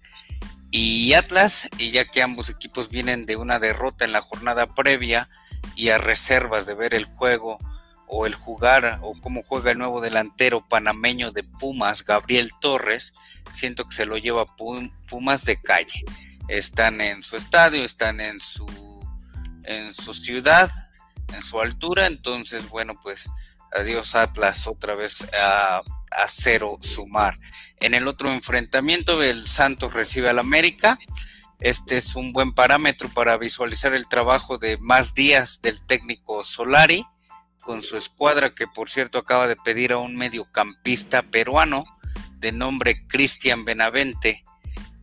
y 0.70 1.14
Atlas, 1.14 1.70
y 1.80 1.90
ya 1.90 2.06
que 2.06 2.22
ambos 2.22 2.50
equipos 2.50 2.90
vienen 2.90 3.26
de 3.26 3.36
una 3.36 3.58
derrota 3.58 4.06
en 4.06 4.12
la 4.12 4.22
jornada 4.22 4.76
previa 4.76 5.28
y 5.76 5.90
a 5.90 5.98
reservas 5.98 6.68
de 6.68 6.76
ver 6.76 6.94
el 6.94 7.06
juego 7.06 7.58
o 8.08 8.28
el 8.28 8.36
jugar 8.36 9.00
o 9.02 9.20
cómo 9.20 9.42
juega 9.42 9.72
el 9.72 9.80
nuevo 9.80 10.02
delantero 10.02 10.68
panameño 10.70 11.32
de 11.32 11.44
Pumas, 11.44 12.06
Gabriel 12.06 12.52
Torres, 12.62 13.16
siento 13.50 13.86
que 13.86 13.96
se 13.96 14.06
lo 14.06 14.18
lleva 14.18 14.56
Pumas 15.08 15.46
de 15.46 15.60
calle 15.60 16.06
están 16.48 17.02
en 17.02 17.24
su 17.24 17.36
estadio, 17.36 17.84
están 17.84 18.20
en 18.22 18.40
su, 18.40 18.68
en 19.64 19.94
su 19.94 20.14
ciudad, 20.14 20.70
en 21.34 21.44
su 21.44 21.60
altura, 21.60 22.08
entonces 22.08 22.70
bueno, 22.70 23.00
pues 23.02 23.30
adiós 23.72 24.16
Atlas 24.16 24.68
otra 24.68 24.96
vez 24.96 25.26
a, 25.34 25.78
a 25.78 26.28
cero 26.28 26.78
sumar. 26.82 27.36
En 27.80 27.94
el 27.94 28.08
otro 28.08 28.32
enfrentamiento 28.32 29.22
el 29.22 29.48
Santos 29.48 29.94
recibe 29.94 30.30
al 30.30 30.40
América. 30.40 30.98
Este 31.60 31.98
es 31.98 32.16
un 32.16 32.34
buen 32.34 32.54
parámetro 32.54 33.10
para 33.10 33.38
visualizar 33.38 33.94
el 33.94 34.08
trabajo 34.08 34.58
de 34.58 34.78
más 34.78 35.14
días 35.14 35.62
del 35.62 35.82
técnico 35.86 36.44
Solari 36.44 37.06
con 37.62 37.82
su 37.82 37.98
escuadra 37.98 38.54
que 38.54 38.68
por 38.68 38.90
cierto 38.90 39.18
acaba 39.18 39.48
de 39.48 39.56
pedir 39.56 39.92
a 39.92 39.98
un 39.98 40.16
mediocampista 40.16 41.24
peruano 41.24 41.84
de 42.38 42.52
nombre 42.52 43.08
Cristian 43.08 43.66
Benavente 43.66 44.46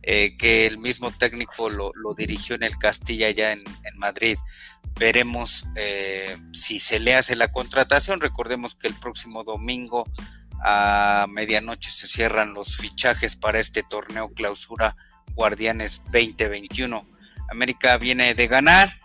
eh, 0.03 0.35
que 0.37 0.67
el 0.67 0.77
mismo 0.77 1.11
técnico 1.11 1.69
lo, 1.69 1.93
dirigió 2.15 2.55
en 2.55 2.63
el 2.63 2.77
Castilla 2.77 3.29
ya 3.31 3.53
en, 3.53 3.63
Madrid. 3.95 4.37
Veremos 4.99 5.65
eh, 5.77 6.37
si 6.51 6.79
se 6.79 6.99
le 6.99 7.15
hace 7.15 7.35
la 7.35 7.51
contratación. 7.51 8.19
Recordemos 8.19 8.75
que 8.75 8.87
el 8.87 8.95
próximo 8.95 9.43
domingo 9.43 10.05
a 10.61 11.25
medianoche 11.29 11.89
se 11.89 12.07
cierran 12.07 12.53
los 12.53 12.75
fichajes 12.77 13.35
para 13.35 13.59
este 13.59 13.81
torneo 13.83 14.33
clausura 14.33 14.95
Guardianes 15.35 16.01
2021. 16.11 17.07
América 17.49 17.97
viene 17.97 18.35
de 18.35 18.47
ganar 18.47 18.99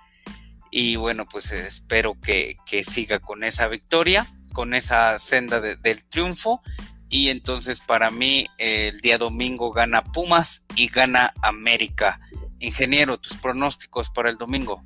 y 0.70 0.96
bueno, 0.96 1.26
pues 1.26 1.52
espero 1.52 2.16
que, 2.20 2.56
siga 2.84 3.20
con 3.20 3.44
esa 3.44 3.68
victoria, 3.68 4.26
con 4.52 4.74
esa 4.74 5.18
senda 5.18 5.60
del 5.60 6.04
triunfo 6.06 6.60
y 7.08 7.28
entonces 7.28 7.80
para 7.80 8.10
mí 8.10 8.46
el 8.58 8.98
día 9.00 9.18
domingo 9.18 9.72
gana 9.72 10.02
Pumas 10.02 10.66
y 10.76 10.88
gana 10.88 11.32
América. 11.42 12.20
Ingeniero, 12.60 13.18
tus 13.18 13.36
pronósticos 13.36 14.10
para 14.10 14.30
el 14.30 14.36
domingo. 14.36 14.82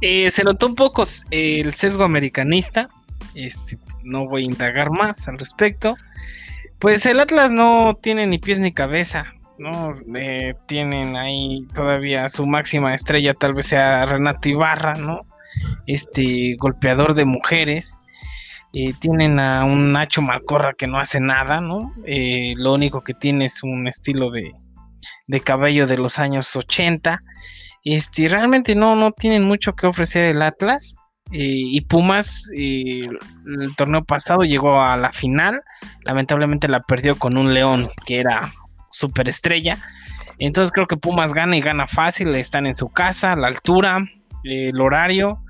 Eh, 0.00 0.30
se 0.30 0.44
notó 0.44 0.66
un 0.66 0.74
poco 0.74 1.04
eh, 1.30 1.60
el 1.60 1.74
sesgo 1.74 2.04
americanista. 2.04 2.88
Este, 3.34 3.78
no 4.02 4.28
voy 4.28 4.42
a 4.42 4.46
indagar 4.46 4.90
más 4.90 5.26
al 5.28 5.38
respecto. 5.38 5.94
Pues 6.78 7.06
el 7.06 7.20
Atlas 7.20 7.50
no 7.50 7.98
tiene 8.00 8.26
ni 8.26 8.38
pies 8.38 8.58
ni 8.58 8.72
cabeza. 8.72 9.32
¿no? 9.58 9.94
Eh, 10.14 10.54
tienen 10.66 11.16
ahí 11.16 11.66
todavía 11.74 12.28
su 12.28 12.46
máxima 12.46 12.94
estrella, 12.94 13.34
tal 13.34 13.54
vez 13.54 13.66
sea 13.66 14.04
Renato 14.06 14.48
Ibarra, 14.48 14.94
¿no? 14.94 15.22
Este 15.86 16.56
golpeador 16.58 17.14
de 17.14 17.24
mujeres. 17.24 18.00
Eh, 18.78 18.92
tienen 19.00 19.40
a 19.40 19.64
un 19.64 19.92
Nacho 19.92 20.20
Malcorra 20.20 20.74
que 20.74 20.86
no 20.86 20.98
hace 20.98 21.18
nada, 21.18 21.62
¿no? 21.62 21.94
Eh, 22.04 22.52
lo 22.58 22.74
único 22.74 23.02
que 23.02 23.14
tiene 23.14 23.46
es 23.46 23.62
un 23.62 23.88
estilo 23.88 24.30
de, 24.30 24.52
de 25.28 25.40
cabello 25.40 25.86
de 25.86 25.96
los 25.96 26.18
años 26.18 26.54
80. 26.54 27.18
Este, 27.84 28.28
realmente 28.28 28.74
no, 28.74 28.94
no 28.94 29.12
tienen 29.12 29.44
mucho 29.44 29.72
que 29.72 29.86
ofrecer 29.86 30.26
el 30.26 30.42
Atlas. 30.42 30.94
Eh, 31.32 31.38
y 31.38 31.80
Pumas, 31.80 32.50
el 32.54 33.08
torneo 33.78 34.04
pasado 34.04 34.42
llegó 34.42 34.82
a 34.82 34.98
la 34.98 35.10
final. 35.10 35.62
Lamentablemente 36.02 36.68
la 36.68 36.80
perdió 36.80 37.16
con 37.16 37.38
un 37.38 37.54
León 37.54 37.88
que 38.04 38.20
era 38.20 38.52
superestrella. 38.90 39.78
Entonces 40.38 40.70
creo 40.70 40.86
que 40.86 40.98
Pumas 40.98 41.32
gana 41.32 41.56
y 41.56 41.62
gana 41.62 41.86
fácil. 41.86 42.34
Están 42.34 42.66
en 42.66 42.76
su 42.76 42.90
casa, 42.90 43.36
la 43.36 43.46
altura, 43.46 44.06
el 44.44 44.78
horario 44.82 45.40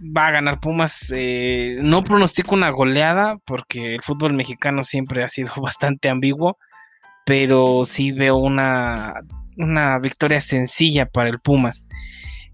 va 0.00 0.28
a 0.28 0.30
ganar 0.32 0.60
Pumas. 0.60 1.12
Eh, 1.14 1.78
no 1.80 2.04
pronostico 2.04 2.54
una 2.54 2.70
goleada 2.70 3.38
porque 3.44 3.94
el 3.94 4.02
fútbol 4.02 4.34
mexicano 4.34 4.84
siempre 4.84 5.22
ha 5.22 5.28
sido 5.28 5.52
bastante 5.62 6.08
ambiguo, 6.08 6.58
pero 7.24 7.84
sí 7.84 8.12
veo 8.12 8.36
una, 8.36 9.22
una 9.56 9.98
victoria 9.98 10.40
sencilla 10.40 11.06
para 11.06 11.28
el 11.28 11.40
Pumas. 11.40 11.86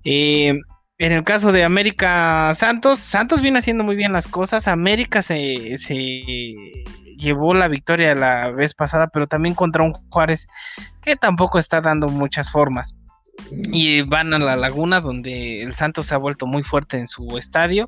Eh, 0.05 0.55
en 0.99 1.13
el 1.13 1.25
caso 1.25 1.51
de 1.53 1.65
América 1.65 2.53
Santos, 2.55 3.01
Santos 3.01 3.41
viene 3.41 3.59
haciendo 3.59 3.85
muy 3.85 3.97
bien 3.97 4.13
las 4.13 4.29
cosas. 4.29 4.69
América 4.69 5.23
se, 5.23 5.79
se 5.79 6.85
llevó 7.17 7.55
la 7.55 7.69
victoria 7.69 8.15
la 8.15 8.51
vez 8.51 8.75
pasada, 8.75 9.09
pero 9.09 9.27
también 9.27 9.55
contra 9.55 9.83
un 9.83 9.93
Juárez 10.11 10.47
que 11.03 11.17
tampoco 11.17 11.59
está 11.59 11.81
dando 11.81 12.09
muchas 12.09 12.51
formas 12.51 12.97
y 13.51 14.03
van 14.03 14.33
a 14.35 14.39
la 14.39 14.57
laguna 14.57 15.01
donde 15.01 15.63
el 15.63 15.75
Santos 15.75 16.07
se 16.07 16.15
ha 16.15 16.19
vuelto 16.19 16.47
muy 16.47 16.63
fuerte 16.63 16.99
en 16.99 17.07
su 17.07 17.39
estadio. 17.39 17.87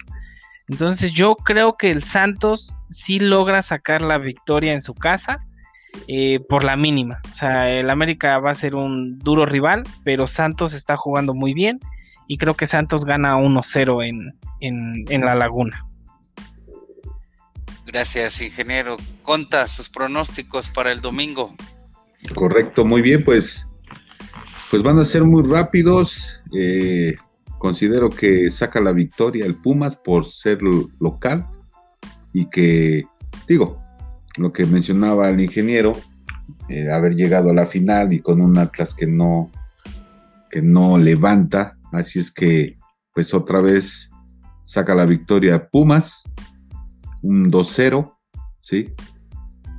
Entonces 0.69 1.13
yo 1.13 1.35
creo 1.37 1.77
que 1.77 1.91
el 1.91 2.03
Santos 2.05 2.77
sí 2.91 3.21
logra 3.21 3.63
sacar 3.63 4.03
la 4.03 4.19
victoria 4.19 4.73
en 4.73 4.83
su 4.83 4.95
casa 4.95 5.45
eh, 6.09 6.41
por 6.49 6.65
la 6.65 6.77
mínima. 6.77 7.21
O 7.31 7.35
sea, 7.35 7.71
el 7.71 7.91
América 7.91 8.39
va 8.39 8.51
a 8.51 8.55
ser 8.55 8.75
un 8.75 9.19
duro 9.19 9.47
rival, 9.47 9.85
pero 10.05 10.27
Santos 10.27 10.75
está 10.75 10.97
jugando 10.97 11.35
muy 11.35 11.55
bien 11.55 11.81
y 12.29 12.39
creo 12.39 12.55
que 12.55 12.67
Santos 12.67 13.05
gana 13.05 13.37
1-0 13.37 14.07
en, 14.07 14.39
en, 14.61 15.05
en 15.09 15.25
la 15.25 15.35
laguna. 15.35 15.87
Gracias, 17.85 18.41
ingeniero. 18.41 18.97
Conta 19.23 19.67
sus 19.67 19.91
pronósticos 19.91 20.69
para 20.69 20.93
el 20.93 21.01
domingo. 21.01 21.55
Correcto, 22.35 22.85
muy 22.85 23.03
bien, 23.03 23.25
pues 23.25 23.69
pues 24.73 24.83
van 24.83 24.99
a 24.99 25.05
ser 25.05 25.25
muy 25.25 25.43
rápidos. 25.43 26.41
Eh, 26.51 27.15
considero 27.59 28.09
que 28.09 28.51
saca 28.51 28.81
la 28.81 28.93
victoria 28.93 29.45
el 29.45 29.55
Pumas 29.55 29.97
por 29.97 30.25
ser 30.25 30.61
local 30.99 31.47
y 32.33 32.49
que, 32.49 33.05
digo, 33.47 33.83
lo 34.39 34.51
que 34.51 34.65
mencionaba 34.65 35.29
el 35.29 35.43
ingeniero, 35.43 35.93
eh, 36.71 36.91
haber 36.91 37.15
llegado 37.15 37.51
a 37.51 37.53
la 37.53 37.67
final 37.67 38.15
y 38.15 38.21
con 38.21 38.41
un 38.41 38.57
Atlas 38.57 38.95
que 38.95 39.07
no, 39.07 39.51
que 40.51 40.63
no 40.63 40.97
levanta. 40.97 41.77
Así 41.93 42.19
es 42.21 42.31
que, 42.31 42.79
pues 43.13 43.35
otra 43.35 43.61
vez 43.61 44.09
saca 44.65 44.95
la 44.95 45.05
victoria 45.05 45.69
Pumas, 45.69 46.23
un 47.21 47.53
2-0, 47.53 48.17
¿sí? 48.61 48.95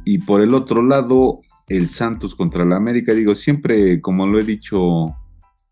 Y 0.06 0.20
por 0.20 0.42
el 0.42 0.54
otro 0.54 0.84
lado, 0.84 1.42
el 1.68 1.88
Santos 1.90 2.36
contra 2.36 2.66
la 2.66 2.76
América, 2.76 3.14
digo, 3.14 3.36
siempre, 3.36 4.02
como 4.02 4.28
lo 4.28 4.40
he 4.40 4.44
dicho 4.44 5.06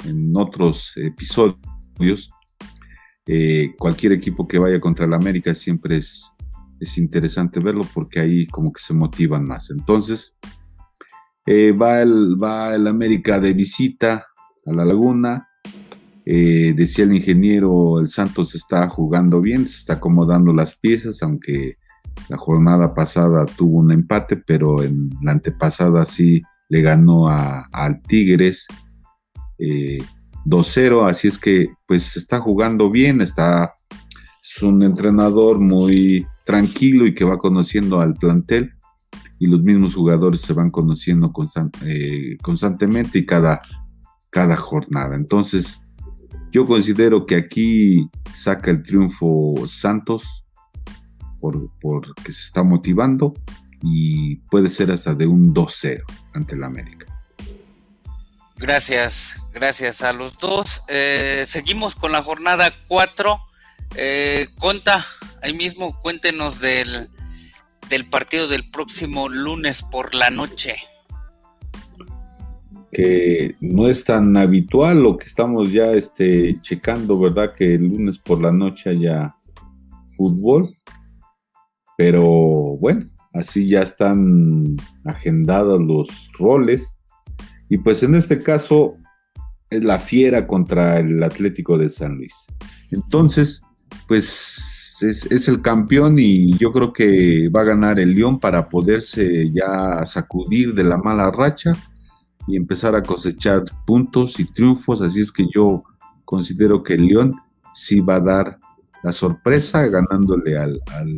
en 0.05 0.35
otros 0.35 0.93
episodios, 0.97 2.31
eh, 3.27 3.73
cualquier 3.77 4.13
equipo 4.13 4.47
que 4.47 4.59
vaya 4.59 4.79
contra 4.79 5.07
la 5.07 5.17
América 5.17 5.53
siempre 5.53 5.97
es, 5.97 6.31
es 6.79 6.97
interesante 6.97 7.59
verlo 7.59 7.85
porque 7.93 8.19
ahí 8.19 8.47
como 8.47 8.73
que 8.73 8.81
se 8.81 8.93
motivan 8.93 9.45
más. 9.45 9.69
Entonces, 9.69 10.37
eh, 11.45 11.71
va, 11.71 12.01
el, 12.01 12.35
va 12.41 12.75
el 12.75 12.87
América 12.87 13.39
de 13.39 13.53
visita 13.53 14.25
a 14.65 14.71
la 14.73 14.85
laguna. 14.85 15.47
Eh, 16.25 16.73
decía 16.75 17.03
el 17.03 17.13
ingeniero, 17.13 17.99
el 17.99 18.07
Santos 18.07 18.55
está 18.55 18.87
jugando 18.87 19.41
bien, 19.41 19.67
se 19.67 19.77
está 19.77 19.93
acomodando 19.93 20.53
las 20.53 20.75
piezas, 20.75 21.21
aunque 21.23 21.77
la 22.29 22.37
jornada 22.37 22.93
pasada 22.93 23.45
tuvo 23.45 23.79
un 23.79 23.91
empate, 23.91 24.37
pero 24.37 24.81
en 24.83 25.09
la 25.21 25.33
antepasada 25.33 26.05
sí 26.05 26.41
le 26.69 26.81
ganó 26.81 27.27
al 27.27 28.01
Tigres 28.03 28.67
2-0, 29.59 29.59
eh, 29.59 31.09
así 31.09 31.27
es 31.27 31.37
que 31.37 31.67
pues 31.87 32.15
está 32.15 32.39
jugando 32.39 32.89
bien, 32.89 33.21
está, 33.21 33.73
es 34.41 34.63
un 34.63 34.81
entrenador 34.81 35.59
muy 35.59 36.25
tranquilo 36.45 37.05
y 37.05 37.13
que 37.13 37.25
va 37.25 37.37
conociendo 37.37 37.99
al 37.99 38.13
plantel 38.13 38.71
y 39.37 39.47
los 39.47 39.61
mismos 39.61 39.95
jugadores 39.95 40.41
se 40.41 40.53
van 40.53 40.69
conociendo 40.69 41.33
eh, 41.85 42.37
constantemente 42.41 43.19
y 43.19 43.25
cada, 43.25 43.61
cada 44.29 44.55
jornada. 44.55 45.15
Entonces, 45.15 45.81
yo 46.51 46.65
considero 46.65 47.25
que 47.25 47.35
aquí 47.35 48.07
saca 48.33 48.71
el 48.71 48.83
triunfo 48.83 49.55
Santos 49.67 50.45
por, 51.41 51.69
porque 51.81 52.31
se 52.31 52.45
está 52.45 52.63
motivando 52.63 53.33
y 53.81 54.35
puede 54.49 54.67
ser 54.67 54.91
hasta 54.91 55.15
de 55.15 55.27
un 55.27 55.53
2-0 55.53 56.03
ante 56.33 56.55
el 56.55 56.63
América. 56.63 57.07
Gracias, 58.61 59.41
gracias 59.53 60.03
a 60.03 60.13
los 60.13 60.37
dos. 60.37 60.83
Eh, 60.87 61.45
seguimos 61.47 61.95
con 61.95 62.11
la 62.11 62.21
jornada 62.21 62.71
4. 62.87 63.39
Eh, 63.95 64.49
Conta, 64.59 65.03
ahí 65.41 65.53
mismo 65.53 65.99
cuéntenos 65.99 66.61
del, 66.61 67.09
del 67.89 68.05
partido 68.05 68.47
del 68.47 68.69
próximo 68.69 69.29
lunes 69.29 69.81
por 69.81 70.13
la 70.13 70.29
noche. 70.29 70.75
Que 72.91 73.55
no 73.61 73.87
es 73.87 74.03
tan 74.03 74.37
habitual 74.37 75.01
lo 75.01 75.17
que 75.17 75.25
estamos 75.25 75.71
ya 75.71 75.91
este, 75.93 76.61
checando, 76.61 77.19
¿verdad? 77.19 77.55
Que 77.55 77.75
el 77.75 77.85
lunes 77.85 78.19
por 78.19 78.41
la 78.41 78.51
noche 78.51 78.91
haya 78.91 79.35
fútbol. 80.15 80.69
Pero 81.97 82.77
bueno, 82.79 83.05
así 83.33 83.67
ya 83.67 83.81
están 83.81 84.75
agendados 85.05 85.81
los 85.81 86.07
roles. 86.39 86.97
Y 87.69 87.77
pues 87.77 88.03
en 88.03 88.15
este 88.15 88.41
caso 88.41 88.95
es 89.69 89.83
la 89.83 89.99
fiera 89.99 90.47
contra 90.47 90.99
el 90.99 91.23
Atlético 91.23 91.77
de 91.77 91.89
San 91.89 92.15
Luis. 92.15 92.47
Entonces, 92.91 93.61
pues 94.07 94.81
es, 95.01 95.47
el 95.47 95.61
campeón 95.61 96.17
y 96.19 96.57
yo 96.57 96.71
creo 96.71 96.93
que 96.93 97.49
va 97.49 97.61
a 97.61 97.65
ganar 97.65 97.99
el 97.99 98.13
León 98.13 98.39
para 98.39 98.69
poderse 98.69 99.49
ya 99.51 100.05
sacudir 100.05 100.73
de 100.73 100.83
la 100.83 100.97
mala 100.97 101.31
racha 101.31 101.73
y 102.47 102.55
empezar 102.55 102.95
a 102.95 103.03
cosechar 103.03 103.63
puntos 103.85 104.39
y 104.39 104.45
triunfos. 104.45 105.01
Así 105.01 105.21
es 105.21 105.31
que 105.31 105.47
yo 105.53 105.83
considero 106.25 106.83
que 106.83 106.95
el 106.95 107.07
León 107.07 107.35
sí 107.73 107.99
va 108.01 108.15
a 108.15 108.21
dar 108.21 108.59
la 109.03 109.11
sorpresa 109.11 109.87
ganándole 109.87 110.57
al, 110.57 110.79
al, 110.93 111.17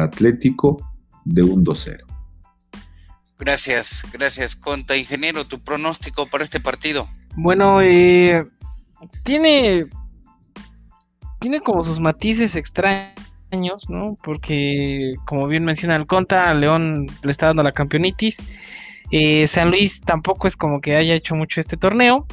Atlético 0.00 0.78
de 1.24 1.42
un 1.42 1.64
2-0. 1.64 2.04
Gracias, 3.38 4.02
gracias, 4.12 4.56
Conta. 4.56 4.96
Ingeniero, 4.96 5.46
tu 5.46 5.60
pronóstico 5.60 6.26
para 6.26 6.42
este 6.42 6.60
partido. 6.60 7.08
Bueno, 7.36 7.82
eh, 7.82 8.46
tiene 9.24 9.84
tiene 11.38 11.60
como 11.60 11.82
sus 11.82 12.00
matices 12.00 12.56
extraños, 12.56 13.88
¿no? 13.88 14.16
Porque, 14.22 15.14
como 15.26 15.46
bien 15.46 15.64
menciona 15.64 15.96
el 15.96 16.06
Conta, 16.06 16.52
León 16.54 17.06
le 17.22 17.30
está 17.30 17.46
dando 17.46 17.62
la 17.62 17.72
campeonitis. 17.72 18.38
Eh, 19.10 19.46
San 19.46 19.70
Luis 19.70 20.00
tampoco 20.00 20.48
es 20.48 20.56
como 20.56 20.80
que 20.80 20.96
haya 20.96 21.14
hecho 21.14 21.34
mucho 21.34 21.60
este 21.60 21.76
torneo. 21.76 22.26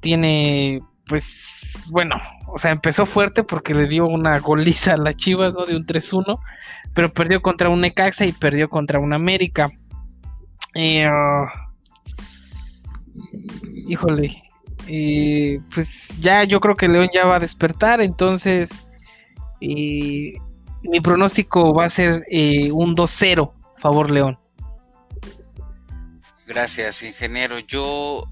Tiene, 0.00 0.82
pues, 1.10 1.88
bueno, 1.90 2.14
o 2.46 2.56
sea, 2.56 2.70
empezó 2.70 3.04
fuerte 3.04 3.42
porque 3.42 3.74
le 3.74 3.88
dio 3.88 4.06
una 4.06 4.38
goliza 4.38 4.94
a 4.94 4.96
las 4.96 5.16
Chivas, 5.16 5.54
¿no? 5.54 5.66
De 5.66 5.74
un 5.74 5.84
3-1, 5.84 6.38
pero 6.94 7.12
perdió 7.12 7.42
contra 7.42 7.68
un 7.68 7.80
Necaxa 7.80 8.26
y 8.26 8.32
perdió 8.32 8.68
contra 8.68 9.00
un 9.00 9.12
América. 9.12 9.72
Eh, 10.76 11.04
ah, 11.04 11.46
híjole, 13.88 14.40
eh, 14.86 15.58
pues 15.74 16.16
ya 16.20 16.44
yo 16.44 16.60
creo 16.60 16.76
que 16.76 16.86
León 16.86 17.08
ya 17.12 17.26
va 17.26 17.36
a 17.36 17.40
despertar, 17.40 18.00
entonces 18.00 18.70
eh, 19.60 20.34
mi 20.84 21.00
pronóstico 21.02 21.74
va 21.74 21.86
a 21.86 21.90
ser 21.90 22.24
un 22.72 22.94
2-0 22.94 23.52
favor 23.78 24.12
León. 24.12 24.38
Gracias, 26.46 27.02
ingeniero. 27.02 27.58
Yo, 27.58 28.24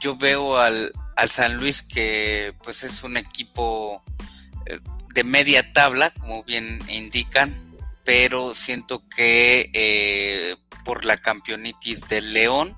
yo 0.00 0.16
veo 0.16 0.56
al, 0.56 0.90
al, 1.16 1.30
San 1.30 1.56
Luis 1.56 1.82
que 1.82 2.54
pues 2.62 2.84
es 2.84 3.02
un 3.02 3.16
equipo 3.16 4.02
de 5.14 5.24
media 5.24 5.72
tabla, 5.72 6.12
como 6.14 6.42
bien 6.44 6.80
indican, 6.88 7.54
pero 8.04 8.54
siento 8.54 9.02
que 9.08 10.56
por 10.84 11.04
la 11.04 11.16
campeonitis 11.16 12.06
del 12.08 12.32
León, 12.32 12.76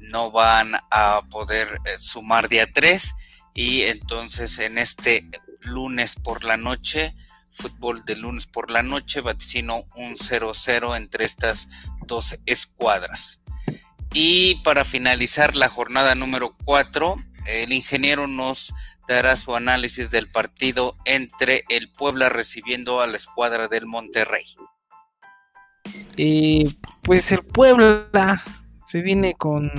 no 0.00 0.30
van 0.30 0.74
a 0.90 1.22
poder 1.30 1.68
eh, 1.84 1.98
sumar 1.98 2.48
día 2.48 2.70
3 2.72 3.14
y 3.54 3.82
entonces 3.82 4.58
en 4.58 4.78
este 4.78 5.28
lunes 5.60 6.16
por 6.16 6.44
la 6.44 6.56
noche, 6.56 7.14
fútbol 7.52 8.04
de 8.04 8.16
lunes 8.16 8.46
por 8.46 8.70
la 8.70 8.82
noche, 8.82 9.20
vaticino 9.20 9.84
un 9.94 10.16
0-0 10.16 10.96
entre 10.96 11.24
estas 11.24 11.68
dos 12.06 12.38
escuadras. 12.46 13.40
Y 14.14 14.56
para 14.62 14.84
finalizar 14.84 15.54
la 15.54 15.68
jornada 15.68 16.14
número 16.14 16.56
4, 16.64 17.16
el 17.48 17.72
ingeniero 17.72 18.26
nos 18.26 18.74
dará 19.06 19.36
su 19.36 19.56
análisis 19.56 20.10
del 20.10 20.28
partido 20.28 20.96
entre 21.04 21.64
el 21.68 21.90
Puebla 21.90 22.28
recibiendo 22.28 23.00
a 23.00 23.06
la 23.06 23.16
escuadra 23.16 23.68
del 23.68 23.86
Monterrey. 23.86 24.44
Pues 27.02 27.32
el 27.32 27.40
Puebla 27.52 28.42
se 28.84 29.00
viene 29.02 29.34
con 29.34 29.70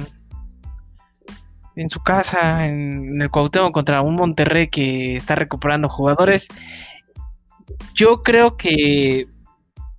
en 1.75 1.89
su 1.89 2.01
casa, 2.01 2.67
en, 2.67 3.21
el 3.21 3.29
Cuauhtémoc 3.29 3.71
contra 3.71 4.01
un 4.01 4.15
Monterrey 4.15 4.69
que 4.69 5.15
está 5.15 5.35
recuperando 5.35 5.87
jugadores. 5.87 6.47
Yo 7.93 8.23
creo 8.23 8.57
que 8.57 9.27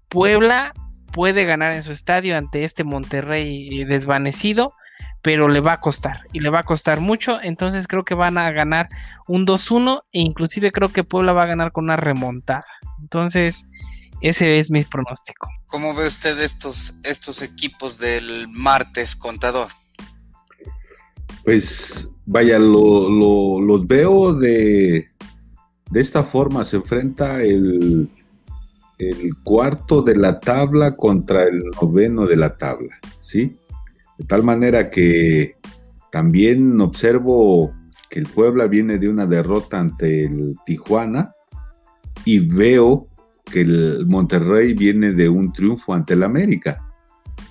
Puebla 0.09 0.75
puede 1.13 1.45
ganar 1.45 1.73
en 1.73 1.83
su 1.83 1.93
estadio 1.93 2.37
ante 2.37 2.65
este 2.65 2.85
Monterrey 2.85 3.85
desvanecido, 3.85 4.75
pero 5.23 5.49
le 5.49 5.61
va 5.61 5.75
a 5.75 5.81
costar 5.81 6.27
y 6.33 6.41
le 6.41 6.51
va 6.51 6.61
a 6.61 6.65
costar 6.65 7.01
mucho, 7.01 7.39
entonces 7.43 7.87
creo 7.87 8.05
que 8.05 8.15
van 8.15 8.39
a 8.39 8.51
ganar 8.51 8.89
un 9.29 9.47
2-1 9.47 10.03
e 10.13 10.21
inclusive 10.21 10.73
creo 10.73 10.89
que 10.89 11.05
Puebla 11.05 11.33
va 11.33 11.43
a 11.43 11.47
ganar 11.47 11.73
con 11.73 11.85
una 11.85 11.97
remontada. 11.97 12.65
Entonces, 13.01 13.67
ese 14.21 14.59
es 14.59 14.71
mi 14.71 14.83
pronóstico. 14.85 15.49
¿Cómo 15.67 15.95
ve 15.95 16.07
usted 16.07 16.39
estos, 16.41 16.95
estos 17.05 17.43
equipos 17.43 17.99
del 17.99 18.49
martes, 18.49 19.15
contador? 19.15 19.69
Pues 21.45 22.11
vaya, 22.27 22.59
los 22.59 23.87
veo 23.87 24.35
de, 24.35 25.07
de 25.91 26.01
esta 26.01 26.23
forma. 26.23 26.65
Se 26.65 26.77
enfrenta 26.77 27.43
el, 27.43 28.11
el 28.99 29.35
cuarto 29.43 30.03
de 30.03 30.17
la 30.17 30.39
tabla 30.39 30.97
contra 30.97 31.45
el 31.45 31.63
noveno 31.81 32.27
de 32.27 32.37
la 32.37 32.57
tabla, 32.57 32.95
¿sí? 33.21 33.57
De 34.21 34.27
tal 34.27 34.43
manera 34.43 34.91
que 34.91 35.57
también 36.13 36.79
observo 36.83 37.73
que 38.11 38.19
el 38.19 38.27
Puebla 38.27 38.67
viene 38.67 38.99
de 38.99 39.09
una 39.09 39.25
derrota 39.25 39.81
ante 39.81 40.27
el 40.27 40.57
Tijuana 40.67 41.33
y 42.27 42.39
veo 42.41 43.09
que 43.51 43.63
el 43.63 44.05
Monterrey 44.07 44.75
viene 44.75 45.13
de 45.13 45.27
un 45.27 45.55
triunfo 45.55 45.95
ante 45.95 46.13
el 46.13 46.23
América. 46.23 46.87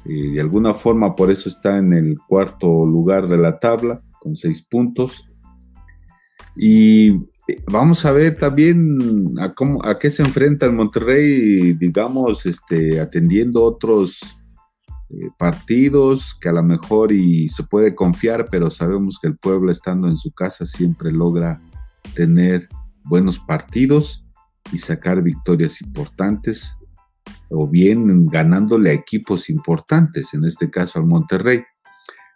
Eh, 0.05 0.33
de 0.33 0.39
alguna 0.39 0.75
forma 0.75 1.15
por 1.15 1.31
eso 1.31 1.49
está 1.49 1.79
en 1.79 1.91
el 1.91 2.19
cuarto 2.27 2.85
lugar 2.85 3.27
de 3.27 3.37
la 3.37 3.57
tabla 3.57 4.03
con 4.19 4.35
seis 4.35 4.61
puntos. 4.61 5.27
Y 6.55 7.13
eh, 7.47 7.63
vamos 7.65 8.05
a 8.05 8.11
ver 8.11 8.37
también 8.37 9.33
a, 9.39 9.55
cómo, 9.55 9.83
a 9.83 9.97
qué 9.97 10.11
se 10.11 10.21
enfrenta 10.21 10.67
el 10.67 10.73
Monterrey, 10.73 11.73
digamos, 11.73 12.45
este, 12.45 12.99
atendiendo 12.99 13.63
otros, 13.63 14.38
eh, 15.09 15.29
partidos 15.37 16.35
que 16.39 16.49
a 16.49 16.53
lo 16.53 16.63
mejor 16.63 17.11
y 17.11 17.49
se 17.49 17.63
puede 17.63 17.95
confiar, 17.95 18.47
pero 18.51 18.69
sabemos 18.69 19.17
que 19.19 19.27
el 19.27 19.37
pueblo 19.37 19.71
estando 19.71 20.07
en 20.07 20.17
su 20.17 20.31
casa 20.31 20.65
siempre 20.65 21.11
logra 21.11 21.61
tener 22.13 22.67
buenos 23.03 23.39
partidos 23.39 24.25
y 24.71 24.77
sacar 24.77 25.23
victorias 25.23 25.81
importantes 25.81 26.77
o 27.49 27.67
bien 27.67 28.27
ganándole 28.27 28.91
a 28.91 28.93
equipos 28.93 29.49
importantes, 29.49 30.33
en 30.33 30.45
este 30.45 30.69
caso 30.69 30.99
al 30.99 31.07
Monterrey. 31.07 31.63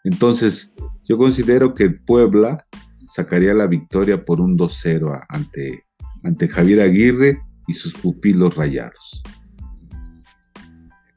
Entonces, 0.03 0.73
yo 1.07 1.17
considero 1.17 1.75
que 1.75 1.91
Puebla 1.91 2.65
sacaría 3.07 3.53
la 3.53 3.67
victoria 3.67 4.25
por 4.25 4.41
un 4.41 4.57
2-0 4.57 5.25
ante, 5.29 5.86
ante 6.23 6.47
Javier 6.47 6.81
Aguirre 6.81 7.39
y 7.67 7.73
sus 7.73 7.93
pupilos 7.93 8.55
rayados. 8.55 9.21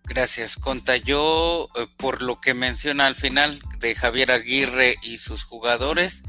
Gracias, 0.09 0.55
Conta. 0.55 0.97
Yo, 0.97 1.69
eh, 1.75 1.89
por 1.97 2.23
lo 2.23 2.41
que 2.41 2.55
menciona 2.55 3.07
al 3.07 3.17
final 3.17 3.59
de 3.81 3.97
Javier 3.97 4.31
Aguirre 4.31 4.95
y 5.03 5.19
sus 5.19 5.43
jugadores, 5.43 6.23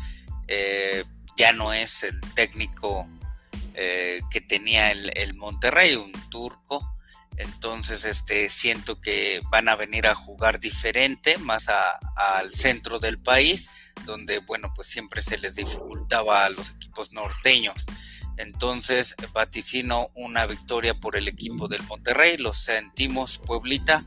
eh, 0.48 1.06
ya 1.36 1.54
no 1.54 1.72
es 1.74 2.02
el 2.02 2.20
técnico 2.34 3.08
eh, 3.76 4.22
que 4.32 4.42
tenía 4.42 4.92
el, 4.92 5.34
Monterrey, 5.36 5.96
un 5.96 6.12
turco. 6.30 6.98
Entonces, 7.38 8.06
este, 8.06 8.50
siento 8.50 9.00
que 9.00 9.42
van 9.52 9.70
a 9.70 9.76
venir 9.76 10.08
a 10.08 10.16
jugar 10.16 10.60
diferente, 10.60 11.38
más 11.38 11.70
al 11.70 12.52
centro 12.52 12.98
del 12.98 13.20
país, 13.20 13.70
donde, 14.06 14.40
bueno, 14.40 14.74
pues 14.76 14.88
siempre 14.88 15.22
se 15.22 15.38
les 15.38 15.54
dificultaba 15.54 16.46
a 16.46 16.50
los 16.50 16.72
equipos 16.72 17.14
norteños. 17.14 17.86
Entonces 18.38 19.16
vaticino 19.34 20.10
una 20.14 20.46
victoria 20.46 20.94
por 20.94 21.16
el 21.16 21.28
equipo 21.28 21.68
del 21.68 21.84
Monterrey. 21.84 22.38
Lo 22.38 22.54
sentimos, 22.54 23.38
Pueblita. 23.40 24.06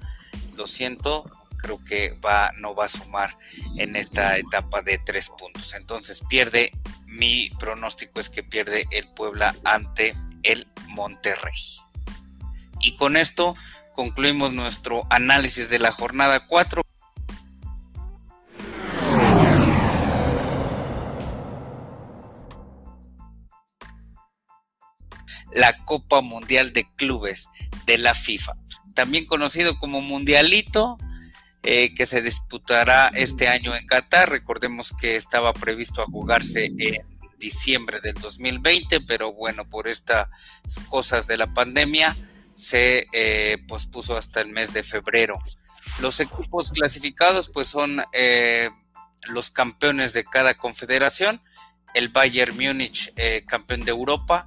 Lo 0.56 0.66
siento, 0.66 1.30
creo 1.56 1.82
que 1.84 2.18
va, 2.24 2.52
no 2.56 2.74
va 2.74 2.86
a 2.86 2.88
sumar 2.88 3.36
en 3.76 3.96
esta 3.96 4.36
etapa 4.36 4.82
de 4.82 4.98
tres 4.98 5.30
puntos. 5.30 5.74
Entonces 5.74 6.22
pierde, 6.28 6.72
mi 7.06 7.50
pronóstico 7.58 8.20
es 8.20 8.28
que 8.28 8.42
pierde 8.42 8.86
el 8.90 9.08
Puebla 9.08 9.54
ante 9.64 10.14
el 10.42 10.66
Monterrey. 10.88 11.80
Y 12.80 12.96
con 12.96 13.16
esto 13.16 13.54
concluimos 13.92 14.52
nuestro 14.52 15.06
análisis 15.10 15.68
de 15.68 15.78
la 15.78 15.92
jornada 15.92 16.46
4. 16.46 16.82
La 25.52 25.76
Copa 25.84 26.20
Mundial 26.20 26.72
de 26.72 26.88
Clubes 26.96 27.50
de 27.86 27.98
la 27.98 28.14
FIFA, 28.14 28.56
también 28.94 29.26
conocido 29.26 29.78
como 29.78 30.00
Mundialito, 30.00 30.98
eh, 31.62 31.92
que 31.94 32.06
se 32.06 32.22
disputará 32.22 33.08
este 33.14 33.46
año 33.48 33.76
en 33.76 33.86
Qatar. 33.86 34.30
Recordemos 34.30 34.94
que 34.98 35.16
estaba 35.16 35.52
previsto 35.52 36.00
a 36.00 36.06
jugarse 36.06 36.72
en 36.78 37.06
diciembre 37.38 38.00
del 38.00 38.14
2020, 38.14 39.02
pero 39.02 39.32
bueno, 39.34 39.68
por 39.68 39.86
estas 39.86 40.28
cosas 40.88 41.26
de 41.26 41.36
la 41.36 41.52
pandemia 41.52 42.16
se 42.54 43.08
eh, 43.12 43.58
pospuso 43.68 44.16
hasta 44.16 44.40
el 44.40 44.48
mes 44.48 44.72
de 44.72 44.82
febrero. 44.82 45.38
Los 46.00 46.20
equipos 46.20 46.70
clasificados 46.70 47.50
pues 47.50 47.68
son 47.68 48.02
eh, 48.14 48.70
los 49.24 49.50
campeones 49.50 50.14
de 50.14 50.24
cada 50.24 50.54
confederación, 50.54 51.42
el 51.92 52.08
Bayern 52.08 52.56
Múnich 52.56 53.12
campeón 53.46 53.84
de 53.84 53.90
Europa, 53.90 54.46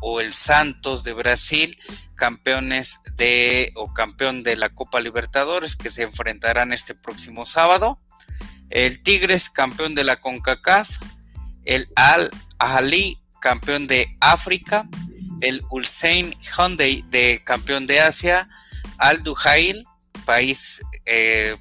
o 0.00 0.20
el 0.20 0.34
Santos 0.34 1.04
de 1.04 1.12
Brasil, 1.12 1.76
campeones 2.14 3.00
de 3.16 3.72
o 3.74 3.92
campeón 3.92 4.42
de 4.42 4.56
la 4.56 4.70
Copa 4.70 5.00
Libertadores 5.00 5.76
que 5.76 5.90
se 5.90 6.02
enfrentarán 6.02 6.72
este 6.72 6.94
próximo 6.94 7.46
sábado. 7.46 8.00
El 8.70 9.02
Tigres, 9.02 9.48
campeón 9.48 9.94
de 9.94 10.04
la 10.04 10.20
CONCACAF. 10.20 10.98
El 11.64 11.88
Al 11.94 12.30
Ahly, 12.58 13.18
campeón 13.40 13.86
de 13.86 14.16
África. 14.20 14.88
El 15.40 15.62
Ulsan 15.70 16.34
Hyundai, 16.40 17.04
de 17.08 17.42
campeón 17.44 17.86
de 17.86 18.00
Asia. 18.00 18.48
Al 18.98 19.22
Duhail, 19.22 19.84
país 20.24 20.80
eh, 21.04 21.56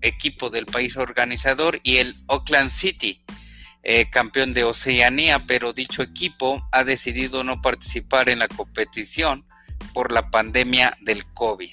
equipo 0.00 0.50
del 0.50 0.66
país 0.66 0.96
organizador. 0.96 1.78
Y 1.82 1.98
el 1.98 2.16
Auckland 2.28 2.70
City, 2.70 3.22
eh, 3.82 4.10
campeón 4.10 4.54
de 4.54 4.64
Oceanía, 4.64 5.46
pero 5.46 5.72
dicho 5.72 6.02
equipo 6.02 6.66
ha 6.72 6.84
decidido 6.84 7.44
no 7.44 7.62
participar 7.62 8.28
en 8.28 8.40
la 8.40 8.48
competición 8.48 9.44
por 9.94 10.12
la 10.12 10.30
pandemia 10.30 10.96
del 11.00 11.24
COVID. 11.32 11.70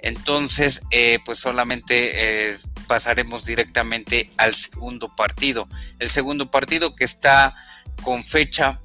Entonces, 0.00 0.82
eh, 0.90 1.20
pues 1.24 1.38
solamente 1.38 2.50
eh, 2.50 2.56
pasaremos 2.88 3.44
directamente 3.44 4.30
al 4.36 4.54
segundo 4.54 5.14
partido. 5.14 5.68
El 6.00 6.10
segundo 6.10 6.50
partido 6.50 6.96
que 6.96 7.04
está 7.04 7.54
con 8.02 8.24
fecha 8.24 8.80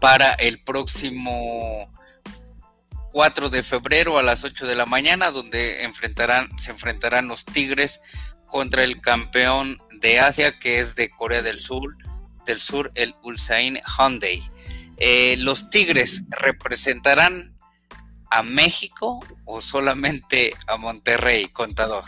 para 0.00 0.32
el 0.34 0.62
próximo 0.62 1.92
4 3.10 3.50
de 3.50 3.64
febrero 3.64 4.18
a 4.18 4.22
las 4.22 4.44
8 4.44 4.66
de 4.66 4.76
la 4.76 4.86
mañana, 4.86 5.32
donde 5.32 5.82
enfrentarán, 5.82 6.56
se 6.56 6.70
enfrentarán 6.70 7.26
los 7.26 7.44
Tigres 7.44 8.00
contra 8.46 8.84
el 8.84 9.00
campeón 9.00 9.82
de 10.00 10.20
Asia, 10.20 10.58
que 10.58 10.80
es 10.80 10.94
de 10.94 11.10
Corea 11.10 11.42
del 11.42 11.58
Sur, 11.58 11.96
del 12.46 12.58
Sur, 12.58 12.90
el 12.94 13.14
Ulsain 13.22 13.78
Hyundai. 13.96 14.40
Eh, 14.96 15.36
¿Los 15.38 15.70
Tigres 15.70 16.26
representarán 16.42 17.56
a 18.30 18.42
México 18.42 19.20
o 19.44 19.60
solamente 19.60 20.52
a 20.66 20.76
Monterrey, 20.76 21.46
contador? 21.52 22.04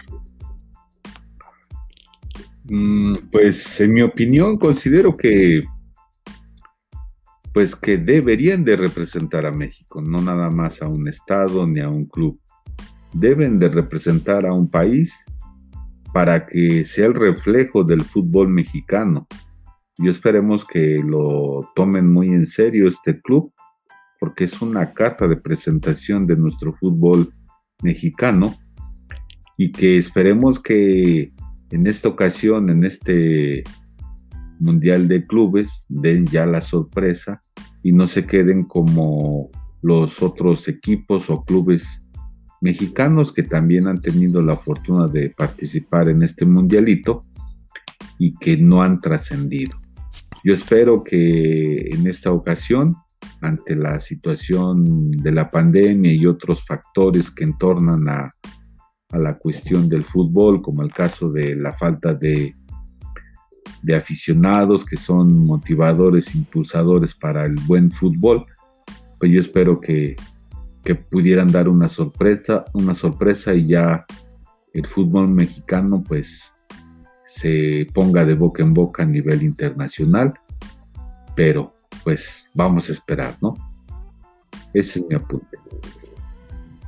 Mm, 2.65 3.15
pues 3.33 3.81
en 3.81 3.95
mi 3.95 4.03
opinión 4.03 4.59
considero 4.59 5.17
que 5.17 5.63
pues 7.53 7.75
que 7.75 7.97
deberían 7.99 8.65
de 8.65 8.77
representar 8.77 9.45
a 9.45 9.51
México, 9.51 10.01
no 10.01 10.21
nada 10.21 10.51
más 10.51 10.83
a 10.83 10.89
un 10.89 11.09
estado 11.09 11.67
ni 11.67 11.81
a 11.81 11.89
un 11.89 12.07
club. 12.07 12.39
Deben 13.13 13.59
de 13.59 13.69
representar 13.69 14.47
a 14.47 14.53
un 14.53 14.71
país 14.71 15.25
para 16.13 16.47
que 16.47 16.85
sea 16.85 17.07
el 17.07 17.15
reflejo 17.15 17.85
del 17.85 18.03
fútbol 18.03 18.49
mexicano. 18.49 19.27
Y 19.99 20.09
esperemos 20.09 20.65
que 20.65 21.01
lo 21.05 21.71
tomen 21.75 22.11
muy 22.11 22.29
en 22.29 22.47
serio 22.47 22.89
este 22.89 23.21
club, 23.21 23.53
porque 24.19 24.45
es 24.45 24.61
una 24.63 24.93
carta 24.93 25.29
de 25.29 25.37
presentación 25.37 26.27
de 26.27 26.37
nuestro 26.37 26.75
fútbol 26.75 27.33
mexicano 27.83 28.55
y 29.57 29.73
que 29.73 29.99
esperemos 29.99 30.61
que 30.61 31.33
en 31.71 31.87
esta 31.87 32.09
ocasión, 32.09 32.71
en 32.71 32.85
este 32.85 33.63
Mundial 34.59 35.09
de 35.09 35.27
Clubes, 35.27 35.85
den 35.89 36.27
ya 36.27 36.47
la 36.47 36.61
sorpresa 36.61 37.43
y 37.83 37.93
no 37.93 38.07
se 38.07 38.27
queden 38.27 38.65
como 38.65 39.51
los 39.83 40.23
otros 40.23 40.69
equipos 40.69 41.31
o 41.31 41.45
clubes 41.45 42.00
mexicanos 42.61 43.33
que 43.33 43.43
también 43.43 43.87
han 43.87 44.01
tenido 44.01 44.43
la 44.43 44.57
fortuna 44.57 45.09
de 45.09 45.31
participar 45.31 46.09
en 46.09 46.23
este 46.23 46.45
mundialito 46.45 47.23
y 48.19 48.35
que 48.35 48.57
no 48.57 48.83
han 48.83 49.01
trascendido. 49.01 49.79
Yo 50.45 50.53
espero 50.53 51.03
que 51.03 51.91
en 51.91 52.07
esta 52.07 52.33
ocasión, 52.33 52.97
ante 53.41 53.77
la 53.77 54.01
situación 54.01 55.11
de 55.11 55.33
la 55.33 55.51
pandemia 55.51 56.13
y 56.13 56.27
otros 56.27 56.65
factores 56.65 57.31
que 57.31 57.45
entornan 57.45 58.09
a, 58.09 58.31
a 59.11 59.19
la 59.19 59.39
cuestión 59.39 59.89
del 59.89 60.05
fútbol, 60.05 60.63
como 60.63 60.83
el 60.83 60.93
caso 60.93 61.31
de 61.31 61.57
la 61.57 61.73
falta 61.73 62.15
de, 62.15 62.55
de 63.83 63.97
aficionados 63.97 64.85
que 64.85 64.97
son 64.97 65.45
motivadores, 65.45 66.35
impulsadores 66.35 67.15
para 67.15 67.45
el 67.45 67.55
buen 67.67 67.91
fútbol, 67.91 68.47
pues 69.19 69.33
yo 69.33 69.41
espero 69.41 69.81
que 69.81 70.17
que 70.85 70.95
pudieran 70.95 71.49
dar 71.49 71.69
una 71.69 71.89
sorpresa, 71.89 72.65
una 72.73 72.95
sorpresa 72.95 73.55
y 73.55 73.69
ya 73.69 74.07
el 74.73 74.87
fútbol 74.87 75.29
mexicano 75.29 76.03
pues 76.07 76.55
se 77.27 77.87
ponga 77.95 78.25
de 78.25 78.35
boca 78.35 78.63
en 78.63 78.75
boca 78.75 79.03
a 79.03 79.07
nivel 79.07 79.43
internacional, 79.43 80.35
pero 81.37 81.75
pues 82.03 82.51
vamos 82.55 82.89
a 82.89 82.93
esperar, 82.93 83.37
¿no? 83.41 83.55
Ese 84.73 85.01
es 85.01 85.07
mi 85.07 85.15
apunte. 85.15 85.59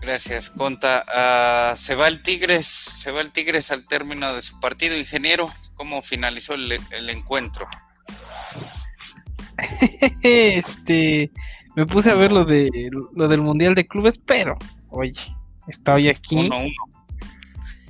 Gracias, 0.00 0.50
Conta. 0.50 1.04
Ah, 1.08 1.74
se 1.76 1.94
va 1.94 2.08
el 2.08 2.22
Tigres, 2.22 2.66
se 2.66 3.12
va 3.12 3.20
el 3.20 3.30
Tigres 3.30 3.70
al 3.70 3.86
término 3.86 4.34
de 4.34 4.40
su 4.40 4.58
partido, 4.58 4.96
ingeniero. 4.96 5.48
¿Cómo 5.74 6.02
finalizó 6.02 6.54
el, 6.54 6.72
el 6.72 7.10
encuentro? 7.10 7.66
este, 10.22 11.30
me 11.76 11.86
puse 11.86 12.10
a 12.10 12.14
ver 12.14 12.32
lo 12.32 12.44
de 12.44 12.90
lo 13.14 13.28
del 13.28 13.40
Mundial 13.40 13.74
de 13.74 13.86
Clubes, 13.86 14.18
pero, 14.18 14.56
oye, 14.90 15.12
estoy 15.68 16.08
aquí. 16.08 16.50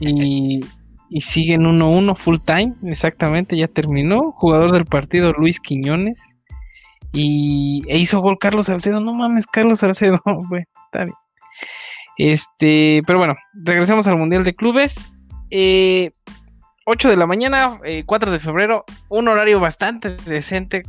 Y, 0.00 0.60
y 1.10 1.20
siguen 1.20 1.62
1-1 1.62 2.16
full 2.16 2.38
time, 2.44 2.74
exactamente, 2.84 3.56
ya 3.56 3.68
terminó. 3.68 4.32
Jugador 4.32 4.72
del 4.72 4.86
partido 4.86 5.32
Luis 5.32 5.60
Quiñones. 5.60 6.36
Y 7.12 7.82
e 7.88 7.98
hizo 7.98 8.20
gol 8.20 8.38
Carlos 8.38 8.66
Salcedo. 8.66 9.00
No 9.00 9.12
mames, 9.14 9.46
Carlos 9.46 9.80
Salcedo, 9.80 10.20
bueno, 10.48 10.64
está 10.86 11.04
bien. 11.04 11.14
Este, 12.16 13.02
pero 13.06 13.18
bueno, 13.18 13.34
regresemos 13.52 14.06
al 14.06 14.16
Mundial 14.16 14.44
de 14.44 14.54
Clubes. 14.54 15.12
8 15.50 15.50
eh, 15.50 16.10
de 16.86 17.16
la 17.16 17.26
mañana, 17.26 17.78
4 18.06 18.30
de 18.30 18.38
febrero, 18.38 18.84
un 19.08 19.28
horario 19.28 19.60
bastante 19.60 20.16
decente 20.24 20.82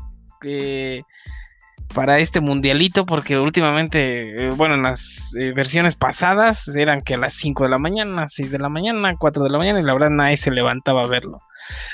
para 1.94 2.20
este 2.20 2.42
mundialito, 2.42 3.06
porque 3.06 3.38
últimamente, 3.38 4.50
bueno, 4.56 4.76
en 4.76 4.84
las 4.84 5.30
versiones 5.56 5.96
pasadas 5.96 6.68
eran 6.76 7.02
que 7.02 7.14
a 7.14 7.18
las 7.18 7.34
5 7.34 7.64
de 7.64 7.70
la 7.70 7.78
mañana, 7.78 8.28
6 8.28 8.52
de 8.52 8.60
la 8.60 8.70
mañana, 8.70 9.16
4 9.18 9.44
de 9.44 9.50
la 9.50 9.58
mañana, 9.58 9.80
y 9.80 9.84
la 9.84 9.94
verdad 9.94 10.10
nadie 10.10 10.38
se 10.38 10.52
levantaba 10.52 11.04
a 11.04 11.08
verlo. 11.08 11.40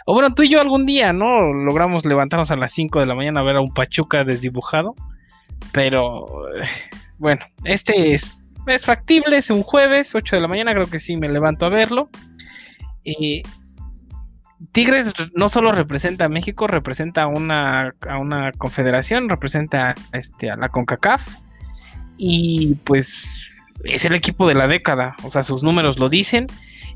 O 0.06 0.14
bueno, 0.14 0.34
tú 0.34 0.44
y 0.44 0.50
yo 0.50 0.62
algún 0.62 0.86
día, 0.86 1.14
¿no? 1.14 1.54
Logramos 1.54 2.06
levantarnos 2.06 2.50
a 2.52 2.56
las 2.56 2.74
5 2.74 3.00
de 3.00 3.06
la 3.06 3.16
mañana 3.16 3.42
a 3.42 3.44
ver 3.44 3.58
a 3.58 3.62
un 3.62 3.74
Pachuca 3.74 4.24
desdibujado. 4.24 4.96
Pero 5.74 6.26
bueno, 7.18 7.42
este 7.66 8.14
es, 8.14 8.44
es 8.66 8.86
factible, 8.86 9.38
es 9.38 9.50
un 9.50 9.64
jueves, 9.64 10.16
8 10.16 10.38
de 10.38 10.42
la 10.42 10.48
mañana, 10.48 10.74
creo 10.74 10.90
que 10.90 11.00
sí 11.00 11.18
me 11.18 11.30
levanto 11.30 11.66
a 11.66 11.70
verlo. 11.70 12.10
Tigres 14.72 15.14
no 15.36 15.50
solo 15.50 15.72
representa 15.72 16.26
a 16.26 16.30
México, 16.30 16.68
representa 16.68 17.24
a 17.24 17.28
una, 17.28 17.94
a 18.08 18.18
una 18.18 18.52
confederación, 18.52 19.30
representa 19.30 19.96
este, 20.12 20.52
a 20.52 20.56
la 20.56 20.70
CONCACAF. 20.70 21.28
Y 22.18 22.76
pues 22.84 23.56
es 23.86 24.04
el 24.06 24.14
equipo 24.14 24.48
de 24.48 24.56
la 24.56 24.68
década, 24.68 25.16
o 25.24 25.30
sea, 25.30 25.44
sus 25.44 25.64
números 25.64 26.00
lo 26.00 26.10
dicen 26.10 26.48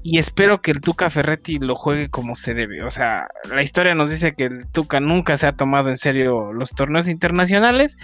y 0.06 0.18
espero 0.18 0.62
que 0.62 0.72
el 0.72 0.82
Tuca 0.82 1.10
Ferretti 1.10 1.60
lo 1.60 1.76
juegue 1.76 2.10
como 2.10 2.36
se 2.36 2.54
debe. 2.54 2.84
O 2.84 2.92
sea, 2.92 3.28
la 3.50 3.64
historia 3.64 3.96
nos 3.96 4.12
dice 4.12 4.36
que 4.36 4.46
el 4.46 4.68
Tuca 4.68 5.00
nunca 5.00 5.38
se 5.38 5.48
ha 5.48 5.54
tomado 5.54 5.90
en 5.90 5.98
serio 5.98 6.52
los 6.52 6.72
torneos 6.72 7.08
internacionales, 7.08 7.98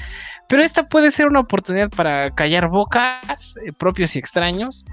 pero 0.47 0.63
esta 0.63 0.87
puede 0.87 1.11
ser 1.11 1.27
una 1.27 1.41
oportunidad 1.41 1.89
para 1.89 2.31
callar 2.31 2.69
bocas 2.69 3.55
eh, 3.65 3.73
propios 3.73 4.15
y 4.15 4.19
extraños 4.19 4.85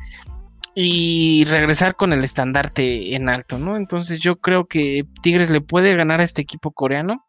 y 0.78 1.44
regresar 1.46 1.96
con 1.96 2.12
el 2.12 2.22
estandarte 2.22 3.16
en 3.16 3.30
alto, 3.30 3.58
¿no? 3.58 3.76
Entonces 3.76 4.20
yo 4.20 4.36
creo 4.36 4.66
que 4.66 5.06
Tigres 5.22 5.50
le 5.50 5.62
puede 5.62 5.96
ganar 5.96 6.20
a 6.20 6.24
este 6.24 6.42
equipo 6.42 6.70
coreano 6.70 7.24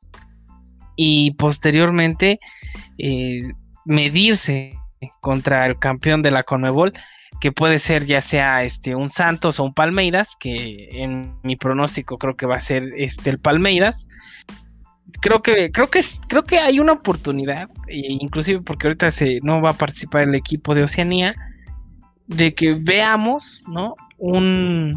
y 0.98 1.32
posteriormente 1.32 2.42
eh, 2.98 3.44
medirse 3.86 4.78
contra 5.22 5.66
el 5.66 5.80
campeón 5.80 6.24
de 6.24 6.32
la 6.32 6.44
Conmebol 6.44 6.92
que 7.40 7.54
puede 7.54 7.80
ser 7.80 8.06
ya 8.06 8.20
sea 8.20 8.64
este 8.64 8.96
un 8.96 9.10
Santos 9.10 9.62
o 9.62 9.64
un 9.64 9.74
Palmeiras, 9.74 10.36
que 10.38 10.90
en 10.92 11.38
mi 11.44 11.56
pronóstico 11.56 12.18
creo 12.18 12.36
que 12.36 12.48
va 12.48 12.58
a 12.58 12.62
ser 12.62 12.92
este 12.98 13.30
el 13.30 13.40
Palmeiras. 13.40 14.10
Creo 15.22 15.42
que 15.42 15.72
creo 15.72 15.90
que 15.90 16.02
creo 16.28 16.44
que 16.44 16.58
hay 16.58 16.82
una 16.82 16.94
oportunidad, 16.94 17.70
e 17.88 18.02
inclusive 18.20 18.62
porque 18.62 18.88
ahorita 18.88 19.12
se 19.12 19.40
no 19.42 19.62
va 19.62 19.70
a 19.70 19.78
participar 19.78 20.24
el 20.24 20.36
equipo 20.36 20.76
de 20.76 20.84
Oceanía 20.84 21.34
de 22.28 22.54
que 22.54 22.76
veamos, 22.80 23.64
¿no? 23.68 23.96
Un 24.18 24.92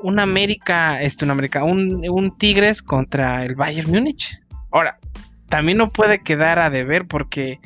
un 0.00 0.20
América, 0.20 1.02
este, 1.02 1.24
un 1.24 1.32
América, 1.32 1.64
un, 1.64 2.08
un 2.08 2.36
Tigres 2.38 2.82
contra 2.82 3.44
el 3.44 3.54
Bayern 3.54 3.90
Múnich. 3.90 4.38
Ahora, 4.70 4.98
también 5.48 5.78
no 5.78 5.90
puede 5.90 6.22
quedar 6.22 6.58
a 6.58 6.70
deber 6.70 7.06
porque 7.06 7.58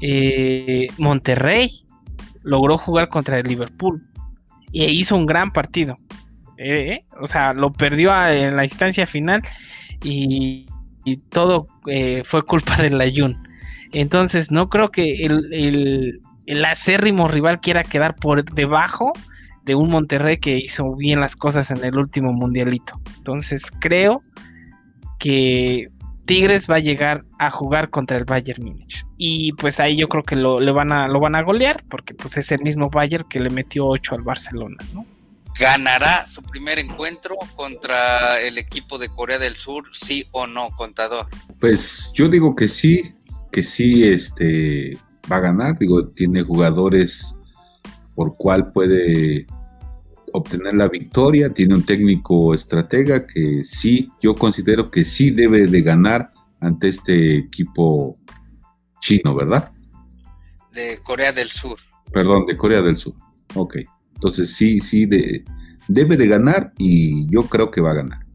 eh, 0.00 0.88
Monterrey 0.98 1.84
logró 2.42 2.78
jugar 2.78 3.08
contra 3.08 3.38
el 3.38 3.46
Liverpool 3.46 4.02
y 4.72 4.84
hizo 4.84 5.16
un 5.16 5.26
gran 5.26 5.52
partido. 5.52 5.96
Eh, 6.58 7.04
o 7.20 7.26
sea, 7.26 7.54
lo 7.54 7.72
perdió 7.72 8.12
en 8.26 8.56
la 8.56 8.64
instancia 8.64 9.06
final 9.06 9.42
y, 10.02 10.66
todo 11.30 11.66
eh, 11.86 12.22
fue 12.24 12.42
culpa 12.44 12.76
del 12.76 13.00
Ayun. 13.00 13.42
Entonces, 13.92 14.52
no 14.52 14.68
creo 14.68 14.90
que 14.90 15.24
el, 15.24 16.20
acérrimo 16.64 17.28
rival 17.28 17.60
quiera 17.60 17.82
quedar 17.82 18.16
por 18.16 18.44
debajo 18.44 19.12
de 19.64 19.74
un 19.74 19.90
Monterrey 19.90 20.38
que 20.38 20.56
hizo 20.56 20.94
bien 20.96 21.20
las 21.20 21.36
cosas 21.36 21.70
en 21.70 21.84
el 21.84 21.96
último 21.96 22.32
mundialito. 22.32 23.00
Entonces, 23.18 23.70
creo 23.70 24.22
que 25.18 25.90
Tigres 26.24 26.68
va 26.70 26.76
a 26.76 26.80
llegar 26.80 27.24
a 27.38 27.50
jugar 27.50 27.90
contra 27.90 28.16
el 28.16 28.24
Bayern 28.24 28.64
Múnich. 28.64 29.04
Y 29.16 29.52
pues 29.54 29.80
ahí 29.80 29.96
yo 29.96 30.08
creo 30.08 30.22
que 30.22 30.36
lo, 30.36 30.60
van 30.72 30.92
a, 30.92 31.08
lo 31.08 31.20
van 31.20 31.34
a 31.34 31.42
golear, 31.42 31.84
porque 31.90 32.14
pues 32.14 32.36
es 32.36 32.52
el 32.52 32.62
mismo 32.62 32.88
Bayern 32.88 33.28
que 33.28 33.40
le 33.40 33.50
metió 33.50 33.86
8 33.86 34.14
al 34.14 34.22
Barcelona, 34.22 34.76
¿no? 34.94 35.04
¿Ganará 35.58 36.26
su 36.26 36.42
primer 36.44 36.78
encuentro 36.78 37.34
contra 37.56 38.40
el 38.40 38.58
equipo 38.58 38.96
de 38.96 39.08
Corea 39.08 39.38
del 39.38 39.56
Sur, 39.56 39.84
sí 39.92 40.26
o 40.30 40.46
no, 40.46 40.70
contador? 40.70 41.26
Pues 41.58 42.12
yo 42.14 42.28
digo 42.28 42.54
que 42.54 42.68
sí, 42.68 43.12
que 43.50 43.62
sí 43.62 44.04
este, 44.04 44.96
va 45.30 45.36
a 45.36 45.40
ganar. 45.40 45.78
Digo, 45.78 46.08
tiene 46.08 46.42
jugadores 46.42 47.36
por 48.14 48.36
cual 48.36 48.72
puede 48.72 49.46
obtener 50.32 50.74
la 50.74 50.88
victoria, 50.88 51.50
tiene 51.50 51.74
un 51.74 51.84
técnico 51.84 52.54
estratega 52.54 53.26
que 53.26 53.64
sí, 53.64 54.10
yo 54.22 54.34
considero 54.34 54.90
que 54.90 55.04
sí 55.04 55.30
debe 55.30 55.66
de 55.66 55.82
ganar 55.82 56.32
ante 56.60 56.88
este 56.88 57.38
equipo 57.38 58.16
chino, 59.00 59.34
¿verdad? 59.34 59.72
De 60.72 61.00
Corea 61.02 61.32
del 61.32 61.48
Sur. 61.48 61.78
Perdón, 62.12 62.46
de 62.46 62.56
Corea 62.56 62.82
del 62.82 62.96
Sur. 62.96 63.14
Ok. 63.54 63.76
Entonces 64.14 64.54
sí, 64.54 64.80
sí, 64.80 65.06
de, 65.06 65.44
debe 65.88 66.16
de 66.16 66.28
ganar 66.28 66.72
y 66.78 67.26
yo 67.32 67.44
creo 67.44 67.70
que 67.70 67.80
va 67.80 67.90
a 67.92 67.94
ganar. 67.94 68.26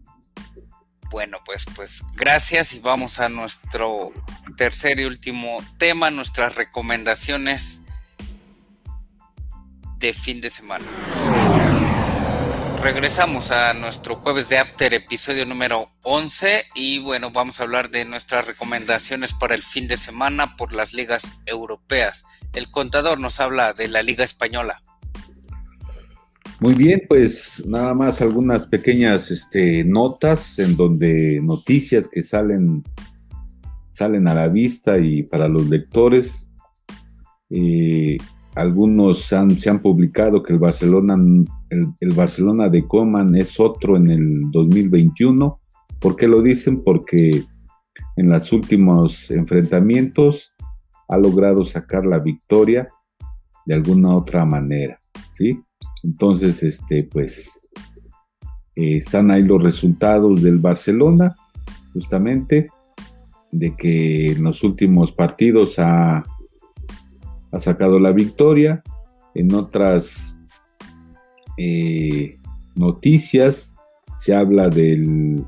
Bueno, 1.12 1.38
pues, 1.46 1.66
pues 1.76 2.04
gracias 2.18 2.74
y 2.74 2.80
vamos 2.80 3.20
a 3.20 3.30
nuestro 3.30 4.12
tercer 4.56 5.00
y 5.00 5.06
último 5.06 5.64
tema, 5.78 6.12
nuestras 6.12 6.56
recomendaciones 6.56 7.82
de 10.00 10.14
fin 10.14 10.42
de 10.42 10.50
semana 10.50 10.86
regresamos 12.86 13.50
a 13.50 13.74
nuestro 13.74 14.16
jueves 14.16 14.48
de 14.48 14.60
After, 14.60 14.94
episodio 14.94 15.44
número 15.48 15.90
11. 16.04 16.66
Y 16.76 17.00
bueno, 17.00 17.32
vamos 17.32 17.60
a 17.60 17.64
hablar 17.64 17.90
de 17.90 18.06
nuestras 18.06 18.46
recomendaciones 18.46 19.34
para 19.34 19.56
el 19.56 19.64
fin 19.64 19.88
de 19.88 19.98
semana 19.98 20.56
por 20.56 20.72
las 20.72 20.94
ligas 20.94 21.34
europeas. 21.48 22.26
El 22.54 22.70
contador 22.70 23.20
nos 23.20 23.40
habla 23.40 23.74
de 23.74 23.88
la 23.88 24.04
Liga 24.04 24.24
Española. 24.24 24.84
Muy 26.60 26.76
bien, 26.76 27.02
pues 27.10 27.64
nada 27.66 27.96
más 27.96 28.22
algunas 28.22 28.68
pequeñas 28.68 29.32
este, 29.32 29.84
notas 29.84 30.60
en 30.60 30.78
donde 30.78 31.40
noticias 31.42 32.08
que 32.08 32.22
salen, 32.22 32.84
salen 33.96 34.28
a 34.28 34.34
la 34.34 34.50
vista 34.50 34.98
y 34.98 35.24
para 35.24 35.48
los 35.48 35.70
lectores. 35.70 36.52
Algunos 38.56 39.20
se 39.20 39.70
han 39.70 39.82
publicado 39.82 40.42
que 40.42 40.54
el 40.54 40.60
Barcelona, 40.60 41.18
el, 41.70 42.14
Barcelona 42.14 42.70
de 42.70 42.88
Coman 42.88 43.36
es 43.36 43.60
otro 43.60 43.98
en 43.98 44.10
el 44.10 44.52
2021. 44.52 45.60
¿Por 46.00 46.16
qué 46.16 46.28
lo 46.28 46.42
dicen? 46.42 46.82
Porque 46.82 47.44
en 48.16 48.30
los 48.30 48.54
últimos 48.54 49.30
enfrentamientos 49.30 50.54
ha 51.10 51.18
logrado 51.18 51.66
sacar 51.66 52.06
la 52.06 52.20
victoria 52.20 52.90
de 53.66 53.76
alguna 53.76 54.16
otra 54.16 54.46
manera, 54.46 55.00
¿sí? 55.30 55.60
Entonces, 56.04 56.64
este, 56.64 57.04
pues, 57.04 57.62
eh, 58.76 58.98
están 58.98 59.32
ahí 59.32 59.44
los 59.44 59.62
resultados 59.62 60.42
del 60.42 60.60
Barcelona, 60.60 61.36
justamente, 61.92 62.68
de 63.60 63.76
que 63.76 64.32
en 64.32 64.44
los 64.44 64.64
últimos 64.64 65.12
partidos 65.12 65.80
ha 65.80 66.24
ha 67.56 67.60
sacado 67.60 68.00
la 68.00 68.12
victoria. 68.12 68.84
En 69.34 69.54
otras 69.54 70.38
eh, 71.58 72.38
noticias 72.76 73.78
se 74.14 74.36
habla 74.36 74.70
del, 74.70 75.46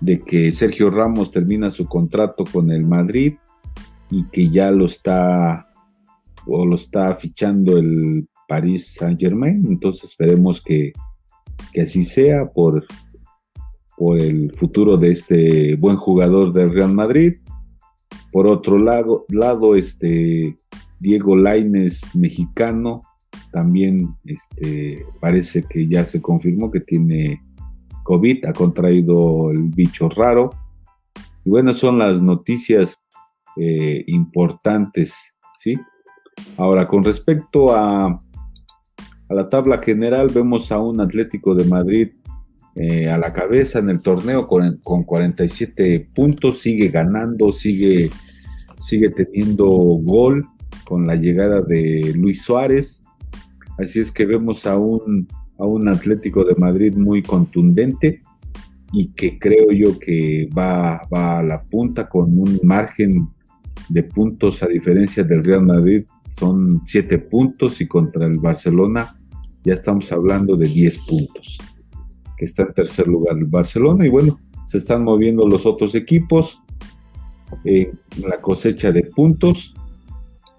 de 0.00 0.20
que 0.20 0.52
Sergio 0.52 0.90
Ramos 0.90 1.30
termina 1.30 1.70
su 1.70 1.86
contrato 1.86 2.44
con 2.44 2.70
el 2.70 2.84
Madrid 2.84 3.34
y 4.10 4.24
que 4.28 4.50
ya 4.50 4.70
lo 4.72 4.86
está 4.86 5.68
o 6.46 6.64
lo 6.66 6.74
está 6.74 7.14
fichando 7.14 7.76
el 7.76 8.28
Paris 8.48 8.94
Saint 8.94 9.20
Germain. 9.20 9.64
Entonces 9.68 10.10
esperemos 10.10 10.60
que, 10.60 10.92
que 11.72 11.82
así 11.82 12.02
sea 12.02 12.50
por, 12.50 12.84
por 13.98 14.20
el 14.20 14.52
futuro 14.56 14.96
de 14.96 15.10
este 15.10 15.74
buen 15.74 15.96
jugador 15.96 16.52
del 16.52 16.72
Real 16.72 16.92
Madrid. 16.92 17.34
Por 18.30 18.46
otro 18.46 18.78
lado, 18.78 19.74
este, 19.74 20.56
Diego 21.00 21.36
Laines, 21.36 22.14
mexicano, 22.14 23.02
también 23.50 24.14
este, 24.24 25.04
parece 25.20 25.64
que 25.68 25.86
ya 25.88 26.06
se 26.06 26.22
confirmó 26.22 26.70
que 26.70 26.80
tiene 26.80 27.42
COVID, 28.04 28.46
ha 28.46 28.52
contraído 28.52 29.50
el 29.50 29.64
bicho 29.64 30.08
raro. 30.08 30.50
Y 31.44 31.50
bueno, 31.50 31.74
son 31.74 31.98
las 31.98 32.22
noticias 32.22 33.02
eh, 33.56 34.04
importantes, 34.06 35.34
¿sí? 35.56 35.76
Ahora, 36.56 36.86
con 36.86 37.02
respecto 37.02 37.74
a, 37.74 38.06
a, 38.06 39.34
la 39.34 39.48
tabla 39.48 39.78
general, 39.78 40.28
vemos 40.32 40.70
a 40.70 40.78
un 40.78 41.00
Atlético 41.00 41.54
de 41.54 41.64
Madrid 41.64 42.10
eh, 42.78 43.10
a 43.10 43.18
la 43.18 43.32
cabeza 43.32 43.80
en 43.80 43.90
el 43.90 44.00
torneo 44.00 44.46
con, 44.46 44.78
con 44.84 45.02
47 45.02 46.10
puntos, 46.14 46.60
sigue 46.60 46.88
ganando, 46.88 47.50
sigue, 47.50 48.10
sigue 48.80 49.10
teniendo 49.10 49.66
gol 49.66 50.46
con 50.84 51.06
la 51.06 51.16
llegada 51.16 51.60
de 51.62 52.12
Luis 52.14 52.42
Suárez. 52.42 53.02
Así 53.78 54.00
es 54.00 54.12
que 54.12 54.26
vemos 54.26 54.64
a 54.64 54.76
un, 54.76 55.26
a 55.58 55.66
un 55.66 55.88
Atlético 55.88 56.44
de 56.44 56.54
Madrid 56.54 56.94
muy 56.94 57.22
contundente 57.22 58.22
y 58.92 59.12
que 59.12 59.38
creo 59.38 59.72
yo 59.72 59.98
que 59.98 60.48
va, 60.56 61.02
va 61.12 61.40
a 61.40 61.42
la 61.42 61.64
punta 61.64 62.08
con 62.08 62.38
un 62.38 62.60
margen 62.62 63.28
de 63.88 64.02
puntos 64.04 64.62
a 64.62 64.68
diferencia 64.68 65.24
del 65.24 65.44
Real 65.44 65.64
Madrid. 65.64 66.04
Son 66.38 66.80
siete 66.86 67.18
puntos 67.18 67.80
y 67.80 67.88
contra 67.88 68.24
el 68.24 68.38
Barcelona 68.38 69.18
ya 69.64 69.74
estamos 69.74 70.10
hablando 70.12 70.56
de 70.56 70.66
10 70.66 70.98
puntos, 71.00 71.58
que 72.38 72.44
está 72.44 72.62
en 72.62 72.72
tercer 72.72 73.06
lugar 73.08 73.36
el 73.36 73.46
Barcelona 73.46 74.06
y 74.06 74.08
bueno, 74.08 74.38
se 74.64 74.78
están 74.78 75.02
moviendo 75.02 75.46
los 75.46 75.66
otros 75.66 75.94
equipos 75.94 76.62
en 77.64 77.98
la 78.22 78.40
cosecha 78.40 78.92
de 78.92 79.02
puntos 79.02 79.74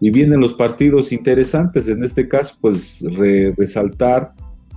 y 0.01 0.11
vienen 0.11 0.39
los 0.39 0.53
partidos 0.53 1.11
interesantes, 1.11 1.87
en 1.87 2.03
este 2.03 2.27
caso 2.27 2.55
pues 2.61 3.03
resaltar 3.57 4.33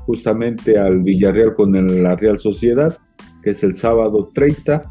justamente 0.07 0.79
al 0.79 1.01
Villarreal 1.01 1.55
con 1.55 1.73
la 2.03 2.15
Real 2.17 2.39
Sociedad, 2.39 2.99
que 3.43 3.51
es 3.51 3.63
el 3.63 3.75
sábado 3.75 4.31
30. 4.33 4.83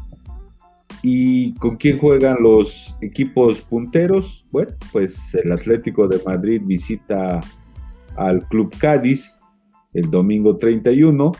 ¿Y 1.04 1.54
con 1.54 1.76
quién 1.76 1.98
juegan 1.98 2.36
los 2.40 2.96
equipos 3.00 3.60
punteros? 3.62 4.46
Bueno, 4.52 4.72
pues 4.92 5.34
el 5.34 5.50
Atlético 5.50 6.06
de 6.06 6.20
Madrid 6.24 6.62
visita 6.64 7.40
al 8.16 8.46
Club 8.48 8.72
Cádiz 8.78 9.40
el 9.94 10.10
domingo 10.10 10.56
31 10.56 11.32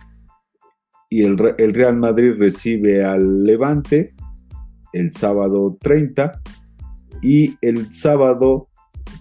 y 1.12 1.24
el, 1.24 1.36
el 1.58 1.74
Real 1.74 1.98
Madrid 1.98 2.32
recibe 2.38 3.04
al 3.04 3.44
Levante 3.44 4.14
el 4.94 5.12
sábado 5.12 5.76
30 5.78 6.40
y 7.20 7.54
el 7.60 7.92
sábado, 7.92 8.70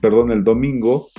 perdón, 0.01 0.31
el 0.31 0.41
domingo, 0.41 1.09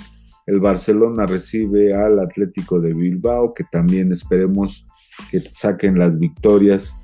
el 0.47 0.61
Barcelona 0.61 1.27
recibe 1.27 1.95
al 1.95 2.19
Atlético 2.21 2.81
de 2.81 2.95
Bilbao, 2.95 3.53
que 3.53 3.65
también 3.71 4.13
esperemos 4.13 4.87
que 5.31 5.43
saquen 5.51 5.99
las 5.99 6.19
victorias 6.19 6.99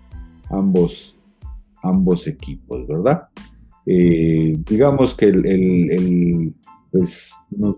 ambos, 0.48 1.20
ambos 1.82 2.26
equipos, 2.26 2.86
¿verdad? 2.88 3.28
Eh, 3.84 4.56
digamos 4.66 5.14
que 5.14 5.26
el, 5.26 6.54
pues, 6.90 7.34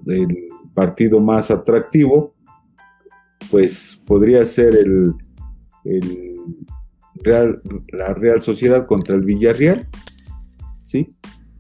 el 0.07 0.38
partido 0.72 1.18
más 1.18 1.50
atractivo, 1.50 2.33
pues 3.50 4.00
podría 4.07 4.44
ser 4.44 4.76
el, 4.76 5.14
el 5.84 6.36
Real, 7.14 7.60
la 7.92 8.14
Real 8.14 8.40
Sociedad 8.40 8.86
contra 8.86 9.16
el 9.16 9.22
Villarreal, 9.22 9.86
¿sí? 10.84 11.08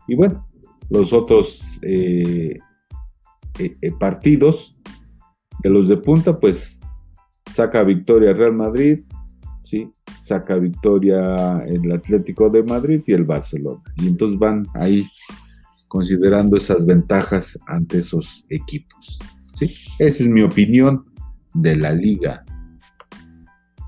Y 0.06 0.14
bueno, 0.14 0.48
los 0.88 1.12
otros 1.12 1.78
eh, 1.82 2.58
eh, 3.58 3.76
eh, 3.80 3.92
partidos 3.98 4.78
de 5.62 5.70
los 5.70 5.88
de 5.88 5.96
punta, 5.98 6.38
pues 6.38 6.80
saca 7.50 7.82
victoria 7.82 8.32
Real 8.32 8.54
Madrid, 8.54 9.00
¿sí? 9.62 9.90
Saca 10.18 10.56
victoria 10.56 11.58
el 11.66 11.90
Atlético 11.92 12.48
de 12.48 12.62
Madrid 12.62 13.02
y 13.06 13.12
el 13.12 13.24
Barcelona. 13.24 13.82
Y 13.96 14.08
entonces 14.08 14.38
van 14.38 14.66
ahí 14.74 15.06
considerando 15.88 16.56
esas 16.56 16.86
ventajas 16.86 17.58
ante 17.66 17.98
esos 17.98 18.46
equipos. 18.48 19.18
¿sí? 19.56 19.66
Esa 19.98 20.22
es 20.22 20.28
mi 20.28 20.42
opinión 20.42 21.04
de 21.52 21.76
la 21.76 21.92
liga 21.92 22.44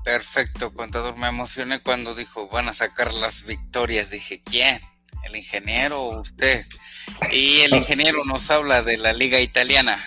Perfecto, 0.03 0.73
contador. 0.73 1.15
Me 1.17 1.27
emocioné 1.27 1.79
cuando 1.79 2.13
dijo 2.13 2.49
van 2.49 2.69
a 2.69 2.73
sacar 2.73 3.13
las 3.13 3.45
victorias. 3.45 4.09
Dije, 4.09 4.41
¿quién? 4.43 4.79
¿El 5.23 5.35
ingeniero 5.35 6.01
o 6.01 6.21
usted? 6.21 6.65
Y 7.31 7.61
el 7.61 7.73
ingeniero 7.75 8.23
nos 8.25 8.51
habla 8.51 8.83
de 8.83 8.97
la 8.97 9.13
liga 9.13 9.39
italiana. 9.39 9.97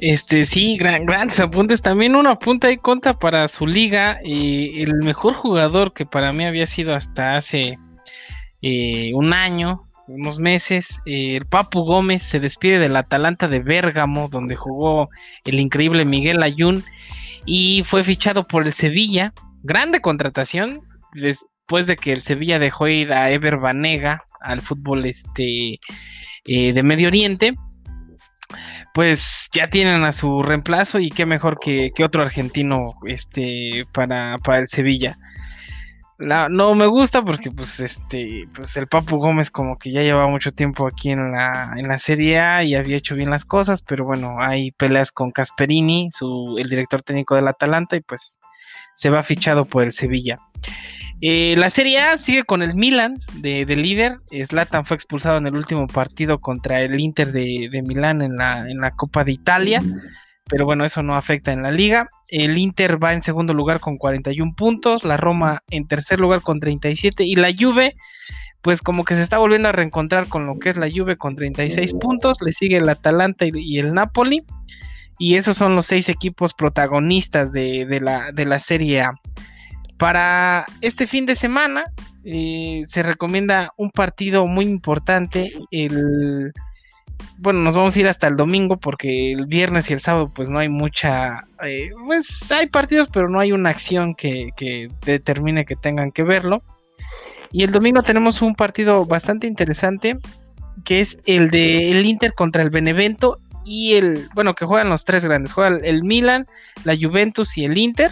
Este, 0.00 0.44
sí, 0.44 0.76
gran, 0.76 1.06
grandes 1.06 1.38
apuntes. 1.40 1.80
También 1.80 2.16
una 2.16 2.32
apunta 2.32 2.70
y 2.70 2.76
conta 2.76 3.18
para 3.18 3.46
su 3.48 3.66
liga. 3.66 4.18
y 4.24 4.82
el 4.82 4.94
mejor 4.94 5.34
jugador 5.34 5.94
que 5.94 6.06
para 6.06 6.32
mí 6.32 6.44
había 6.44 6.66
sido 6.66 6.94
hasta 6.94 7.36
hace 7.36 7.78
eh, 8.66 9.12
un 9.12 9.34
año, 9.34 9.86
unos 10.06 10.38
meses, 10.38 10.98
eh, 11.04 11.36
el 11.36 11.44
Papu 11.44 11.84
Gómez 11.84 12.22
se 12.22 12.40
despide 12.40 12.78
del 12.78 12.96
Atalanta 12.96 13.46
de 13.46 13.58
Bérgamo, 13.58 14.30
donde 14.30 14.56
jugó 14.56 15.10
el 15.44 15.60
increíble 15.60 16.06
Miguel 16.06 16.42
Ayun 16.42 16.82
y 17.46 17.82
fue 17.84 18.04
fichado 18.04 18.46
por 18.46 18.64
el 18.64 18.72
Sevilla. 18.72 19.32
Grande 19.62 20.00
contratación 20.00 20.82
después 21.12 21.86
de 21.86 21.96
que 21.96 22.12
el 22.12 22.22
Sevilla 22.22 22.58
dejó 22.58 22.88
ir 22.88 23.12
a 23.12 23.30
Ever 23.30 23.56
Banega 23.56 24.22
al 24.40 24.60
fútbol 24.60 25.06
este, 25.06 25.78
eh, 26.44 26.72
de 26.72 26.82
Medio 26.82 27.08
Oriente. 27.08 27.54
Pues 28.92 29.48
ya 29.52 29.68
tienen 29.68 30.04
a 30.04 30.12
su 30.12 30.42
reemplazo 30.42 31.00
y 31.00 31.10
qué 31.10 31.26
mejor 31.26 31.58
que, 31.58 31.92
otro 32.04 32.22
argentino 32.22 32.94
este, 33.06 33.86
para, 33.92 34.38
para 34.38 34.58
el 34.58 34.68
Sevilla 34.68 35.18
no 36.24 36.74
me 36.74 36.86
gusta 36.86 37.22
porque 37.22 37.50
pues 37.50 37.80
este 37.80 38.48
pues 38.54 38.76
el 38.76 38.86
Papu 38.86 39.16
Gómez 39.16 39.50
como 39.50 39.76
que 39.78 39.92
ya 39.92 40.02
lleva 40.02 40.28
mucho 40.28 40.52
tiempo 40.52 40.86
aquí 40.86 41.10
en 41.10 41.32
la 41.32 41.74
en 41.76 41.88
la 41.88 41.98
Serie 41.98 42.38
A 42.40 42.64
y 42.64 42.74
había 42.74 42.96
hecho 42.96 43.14
bien 43.14 43.30
las 43.30 43.44
cosas, 43.44 43.82
pero 43.82 44.04
bueno, 44.04 44.36
hay 44.40 44.72
peleas 44.72 45.12
con 45.12 45.30
Casperini, 45.30 46.08
su 46.10 46.56
el 46.58 46.68
director 46.68 47.02
técnico 47.02 47.34
del 47.34 47.48
Atalanta 47.48 47.96
y 47.96 48.00
pues 48.00 48.38
se 48.94 49.10
va 49.10 49.22
fichado 49.22 49.64
por 49.64 49.82
el 49.82 49.92
Sevilla. 49.92 50.38
Eh, 51.20 51.54
la 51.56 51.70
Serie 51.70 52.00
A 52.00 52.18
sigue 52.18 52.44
con 52.44 52.62
el 52.62 52.74
Milan 52.74 53.18
de, 53.34 53.64
líder. 53.64 54.18
Zlatan 54.44 54.84
fue 54.84 54.96
expulsado 54.96 55.38
en 55.38 55.46
el 55.46 55.56
último 55.56 55.86
partido 55.86 56.38
contra 56.38 56.82
el 56.82 56.98
Inter 56.98 57.32
de, 57.32 57.68
de 57.70 57.82
Milán 57.82 58.20
en 58.20 58.36
la, 58.36 58.68
en 58.68 58.78
la 58.78 58.90
Copa 58.90 59.24
de 59.24 59.32
Italia 59.32 59.80
pero 60.48 60.64
bueno, 60.64 60.84
eso 60.84 61.02
no 61.02 61.14
afecta 61.14 61.52
en 61.52 61.62
la 61.62 61.70
liga. 61.70 62.08
El 62.28 62.58
Inter 62.58 63.02
va 63.02 63.12
en 63.12 63.22
segundo 63.22 63.54
lugar 63.54 63.80
con 63.80 63.96
41 63.96 64.54
puntos, 64.56 65.04
la 65.04 65.16
Roma 65.16 65.62
en 65.70 65.86
tercer 65.86 66.20
lugar 66.20 66.42
con 66.42 66.60
37 66.60 67.24
y 67.24 67.36
la 67.36 67.50
Juve 67.58 67.96
pues 68.64 68.80
como 68.80 69.04
que 69.04 69.14
se 69.14 69.20
está 69.20 69.36
volviendo 69.36 69.68
a 69.68 69.72
reencontrar 69.72 70.26
con 70.26 70.46
lo 70.46 70.58
que 70.58 70.70
es 70.70 70.78
la 70.78 70.88
Juve 70.90 71.18
con 71.18 71.36
36 71.36 71.92
puntos, 72.00 72.38
le 72.40 72.50
sigue 72.50 72.78
el 72.78 72.88
Atalanta 72.88 73.44
y, 73.44 73.78
el 73.78 73.92
Napoli 73.92 74.42
y 75.18 75.34
esos 75.34 75.58
son 75.58 75.74
los 75.76 75.84
seis 75.84 76.08
equipos 76.08 76.54
protagonistas 76.54 77.52
de, 77.52 77.86
la, 78.00 78.32
de 78.32 78.46
la 78.46 78.58
Serie 78.58 79.02
A. 79.02 79.12
Para 79.98 80.64
este 80.80 81.06
fin 81.06 81.26
de 81.26 81.36
semana 81.36 81.84
eh, 82.24 82.84
se 82.86 83.02
recomienda 83.02 83.70
un 83.76 83.90
partido 83.90 84.46
muy 84.46 84.64
importante, 84.64 85.52
el 85.70 86.50
bueno, 87.38 87.60
nos 87.60 87.76
vamos 87.76 87.96
a 87.96 88.00
ir 88.00 88.08
hasta 88.08 88.26
el 88.26 88.36
domingo 88.36 88.76
porque 88.76 89.32
el 89.32 89.46
viernes 89.46 89.90
y 89.90 89.92
el 89.92 90.00
sábado 90.00 90.30
pues 90.34 90.48
no 90.48 90.58
hay 90.58 90.68
mucha, 90.68 91.46
eh, 91.62 91.90
pues 92.06 92.50
hay 92.50 92.66
partidos 92.66 93.08
pero 93.12 93.28
no 93.28 93.40
hay 93.40 93.52
una 93.52 93.70
acción 93.70 94.14
que, 94.14 94.52
determine 95.04 95.64
que 95.64 95.76
tengan 95.76 96.12
que 96.12 96.22
verlo. 96.22 96.62
Y 97.52 97.62
el 97.62 97.70
domingo 97.70 98.02
tenemos 98.02 98.42
un 98.42 98.54
partido 98.54 99.06
bastante 99.06 99.46
interesante 99.46 100.18
que 100.84 101.00
es 101.00 101.18
el 101.24 101.50
de 101.50 101.92
el 101.92 102.04
Inter 102.04 102.34
contra 102.34 102.62
el 102.62 102.70
Benevento 102.70 103.38
y 103.64 103.94
el, 103.94 104.28
bueno, 104.34 104.54
que 104.54 104.66
juegan 104.66 104.90
los 104.90 105.04
tres 105.04 105.24
grandes, 105.24 105.52
juega 105.52 105.78
el 105.82 106.02
Milan, 106.04 106.46
la 106.84 106.96
Juventus 107.00 107.56
y 107.56 107.64
el 107.64 107.78
Inter. 107.78 108.10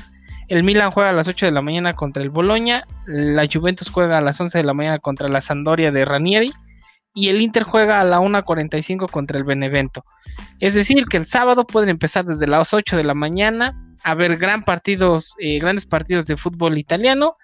El 0.48 0.64
Milan 0.64 0.90
juega 0.90 1.10
a 1.10 1.12
las 1.12 1.28
8 1.28 1.46
de 1.46 1.52
la 1.52 1.62
mañana 1.62 1.94
contra 1.94 2.22
el 2.22 2.30
Boloña, 2.30 2.84
la 3.06 3.48
Juventus 3.50 3.90
juega 3.90 4.18
a 4.18 4.20
las 4.20 4.40
11 4.40 4.58
de 4.58 4.64
la 4.64 4.74
mañana 4.74 4.98
contra 4.98 5.28
la 5.28 5.40
Sandoria 5.40 5.92
de 5.92 6.04
Ranieri 6.04 6.52
y 7.14 7.28
el 7.28 7.40
Inter 7.40 7.64
juega 7.64 8.00
a 8.00 8.04
la 8.04 8.20
1.45 8.20 9.10
contra 9.10 9.38
el 9.38 9.44
Benevento. 9.44 10.04
Es 10.60 10.74
decir, 10.74 11.04
que 11.06 11.16
el 11.16 11.26
sábado 11.26 11.66
pueden 11.66 11.90
empezar 11.90 12.24
desde 12.24 12.46
las 12.46 12.72
8 12.72 12.96
de 12.96 13.04
la 13.04 13.14
mañana 13.14 13.78
a 14.04 14.14
ver 14.14 14.36
gran 14.36 14.64
partidos, 14.64 15.34
eh, 15.38 15.58
grandes 15.58 15.86
partidos 15.86 16.26
de 16.26 16.36
fútbol 16.36 16.78
italiano 16.78 17.36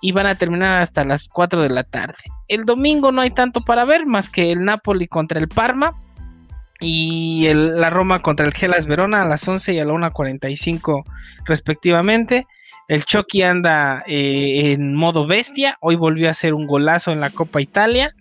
y 0.00 0.12
van 0.12 0.26
a 0.26 0.34
terminar 0.34 0.80
hasta 0.80 1.04
las 1.04 1.28
4 1.28 1.62
de 1.62 1.68
la 1.68 1.84
tarde. 1.84 2.16
El 2.48 2.64
domingo 2.64 3.12
no 3.12 3.20
hay 3.20 3.30
tanto 3.30 3.60
para 3.60 3.84
ver 3.84 4.06
más 4.06 4.30
que 4.30 4.50
el 4.50 4.64
Napoli 4.64 5.06
contra 5.06 5.38
el 5.38 5.48
Parma 5.48 5.94
y 6.80 7.46
la 7.52 7.90
Roma 7.90 8.22
contra 8.22 8.46
el 8.46 8.54
Gelas 8.54 8.86
Verona 8.86 9.22
a 9.22 9.28
las 9.28 9.46
11 9.46 9.74
y 9.74 9.78
a 9.78 9.84
la 9.84 9.92
1.45 9.92 11.04
respectivamente. 11.44 12.46
El 12.88 13.04
Chucky 13.04 13.42
anda 13.42 14.02
eh, 14.06 14.72
en 14.72 14.94
modo 14.94 15.26
bestia, 15.26 15.76
hoy 15.80 15.94
volvió 15.94 16.26
a 16.26 16.32
hacer 16.32 16.54
un 16.54 16.66
golazo 16.66 17.12
en 17.12 17.20
la 17.20 17.30
Copa 17.30 17.60
Italia 17.60 18.14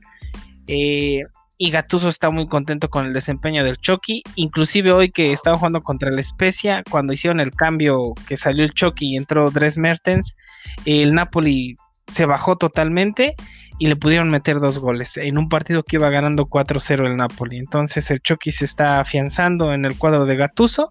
eh, 0.71 1.23
y 1.57 1.71
Gatuso 1.71 2.07
está 2.07 2.29
muy 2.29 2.47
contento 2.47 2.89
con 2.89 3.05
el 3.05 3.11
desempeño 3.11 3.65
del 3.65 3.77
Chucky. 3.77 4.23
Inclusive 4.35 4.93
hoy 4.93 5.11
que 5.11 5.33
estaba 5.33 5.57
jugando 5.57 5.81
contra 5.81 6.09
el 6.09 6.23
Spezia, 6.23 6.83
cuando 6.89 7.11
hicieron 7.11 7.39
el 7.39 7.51
cambio 7.51 8.13
que 8.27 8.37
salió 8.37 8.63
el 8.63 8.73
Chucky 8.73 9.13
y 9.13 9.17
entró 9.17 9.51
Dres 9.51 9.77
Mertens, 9.77 10.37
el 10.85 11.13
Napoli 11.13 11.75
se 12.07 12.25
bajó 12.25 12.55
totalmente 12.55 13.35
y 13.77 13.87
le 13.87 13.95
pudieron 13.95 14.29
meter 14.29 14.59
dos 14.59 14.79
goles 14.79 15.17
en 15.17 15.37
un 15.37 15.49
partido 15.49 15.83
que 15.83 15.97
iba 15.97 16.09
ganando 16.09 16.45
4-0 16.45 17.07
el 17.07 17.17
Napoli. 17.17 17.57
Entonces 17.57 18.09
el 18.11 18.21
Chucky 18.21 18.51
se 18.51 18.65
está 18.65 18.99
afianzando 18.99 19.73
en 19.73 19.85
el 19.85 19.97
cuadro 19.97 20.25
de 20.25 20.35
Gatuso 20.35 20.89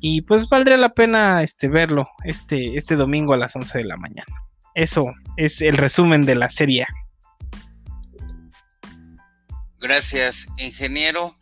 y 0.00 0.22
pues 0.22 0.48
valdría 0.48 0.76
la 0.76 0.90
pena 0.90 1.42
este, 1.42 1.68
verlo 1.68 2.08
este, 2.24 2.76
este 2.76 2.96
domingo 2.96 3.34
a 3.34 3.36
las 3.36 3.54
11 3.56 3.78
de 3.78 3.84
la 3.84 3.96
mañana. 3.96 4.32
Eso 4.74 5.06
es 5.36 5.60
el 5.60 5.76
resumen 5.76 6.22
de 6.22 6.36
la 6.36 6.48
serie. 6.48 6.86
Gracias, 9.80 10.48
ingeniero. 10.58 11.36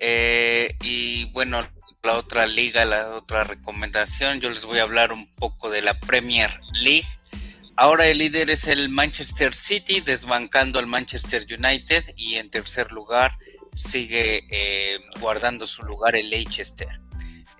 Eh, 0.00 0.76
y 0.82 1.24
bueno, 1.26 1.66
la 2.02 2.16
otra 2.16 2.46
liga, 2.46 2.84
la 2.84 3.14
otra 3.14 3.44
recomendación, 3.44 4.40
yo 4.40 4.50
les 4.50 4.64
voy 4.64 4.78
a 4.78 4.82
hablar 4.82 5.12
un 5.12 5.26
poco 5.26 5.70
de 5.70 5.82
la 5.82 5.98
Premier 6.00 6.50
League. 6.82 7.06
Ahora 7.76 8.06
el 8.06 8.18
líder 8.18 8.50
es 8.50 8.66
el 8.66 8.88
Manchester 8.88 9.54
City, 9.54 10.00
desbancando 10.00 10.78
al 10.78 10.86
Manchester 10.86 11.44
United 11.50 12.04
y 12.16 12.36
en 12.36 12.50
tercer 12.50 12.92
lugar 12.92 13.36
sigue 13.74 14.46
eh, 14.50 15.00
guardando 15.18 15.66
su 15.66 15.82
lugar 15.82 16.14
el 16.14 16.30
Leicester. 16.30 16.88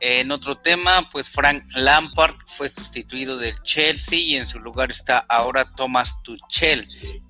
En 0.07 0.33
otro 0.33 0.59
tema, 0.59 1.09
pues 1.11 1.31
Frank 1.31 1.65
Lampard 1.77 2.37
fue 2.47 2.69
sustituido 2.69 3.39
del 3.39 3.59
Chelsea 3.63 4.19
y 4.19 4.37
en 4.37 4.45
su 4.45 4.61
lugar 4.61 4.91
está 4.91 5.25
ahora 5.31 5.65
Thomas 5.75 6.23
Tuchel, 6.23 6.87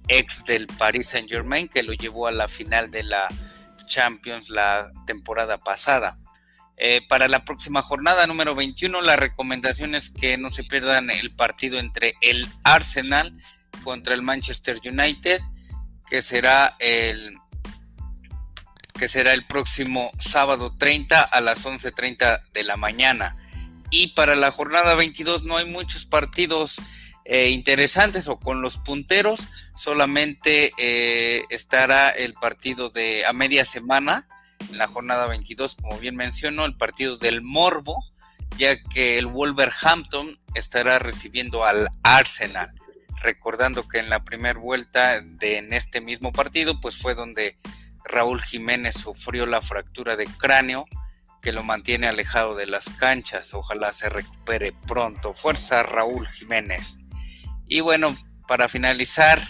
ex 0.09 0.45
del 0.45 0.67
Paris 0.67 1.11
Saint 1.11 1.31
Germain, 1.31 1.69
que 1.69 1.85
lo 1.85 1.93
llevó 1.93 2.27
a 2.27 2.33
la 2.33 2.49
final 2.49 2.91
de 2.91 3.05
la 3.05 3.29
Champions 3.87 4.51
la 4.51 4.91
temporada 5.07 5.57
pasada. 5.59 6.17
Eh, 6.77 7.01
para 7.09 7.29
la 7.29 7.45
próxima 7.45 7.81
jornada 7.81 8.27
número 8.27 8.57
21, 8.57 9.03
la 9.03 9.15
recomendación 9.15 9.95
es 9.95 10.11
que 10.11 10.37
no 10.37 10.51
se 10.51 10.65
pierdan 10.65 11.11
el 11.11 11.31
partido 11.31 11.79
entre 11.79 12.15
el 12.23 12.49
Arsenal 12.65 13.33
contra 13.85 14.15
el 14.15 14.23
Manchester 14.23 14.81
United, 14.85 15.41
que 16.11 16.23
será 16.23 16.75
el 16.81 17.37
que 18.99 19.09
será 19.09 19.33
el 19.33 19.45
próximo 19.45 20.11
sábado 20.19 20.75
30 20.77 21.21
a 21.21 21.41
las 21.41 21.67
11.30 21.67 22.43
de 22.53 22.63
la 22.65 22.77
mañana. 22.77 23.37
Y 23.91 24.09
para 24.09 24.35
la 24.35 24.51
jornada 24.51 24.95
22 24.95 25.45
no 25.45 25.57
hay 25.57 25.67
muchos 25.67 26.07
partidos 26.07 26.81
eh, 27.25 27.49
interesantes 27.51 28.29
o 28.29 28.39
con 28.39 28.61
los 28.61 28.79
punteros, 28.79 29.49
solamente 29.75 30.73
eh, 30.79 31.43
estará 31.49 32.11
el 32.11 32.35
partido 32.35 32.91
de 32.91 33.25
a 33.25 33.33
media 33.33 33.65
semana, 33.65 34.29
en 34.71 34.79
la 34.79 34.89
jornada 34.89 35.27
22, 35.27 35.77
como 35.77 35.99
bien 35.99 36.17
mencionó, 36.17 36.65
el 36.65 36.77
partido 36.77 37.17
del 37.17 37.41
Morbo, 37.43 38.05
ya 38.59 38.77
que 38.83 39.19
el 39.19 39.27
Wolverhampton 39.27 40.39
estará 40.55 40.99
recibiendo 40.99 41.65
al 41.65 41.89
Arsenal. 42.03 42.73
Recordando 43.23 43.89
que 43.89 44.01
en 44.01 44.11
la 44.11 44.23
primera 44.23 44.59
vuelta 44.59 45.21
de 45.21 45.59
en 45.59 45.73
este 45.73 46.01
mismo 46.03 46.31
partido, 46.33 46.79
pues 46.81 46.97
fue 46.97 47.15
donde 47.15 47.57
Raúl 48.05 48.41
Jiménez 48.43 48.95
sufrió 48.95 49.47
la 49.47 49.63
fractura 49.63 50.17
de 50.17 50.27
cráneo 50.27 50.87
que 51.41 51.53
lo 51.53 51.63
mantiene 51.63 52.07
alejado 52.07 52.55
de 52.55 52.67
las 52.67 52.89
canchas. 52.89 53.53
Ojalá 53.53 53.93
se 53.93 54.09
recupere 54.09 54.73
pronto. 54.87 55.35
Fuerza 55.35 55.83
Raúl 55.83 56.27
Jiménez. 56.27 57.01
Y 57.67 57.81
bueno, 57.81 58.17
para 58.49 58.69
finalizar 58.69 59.41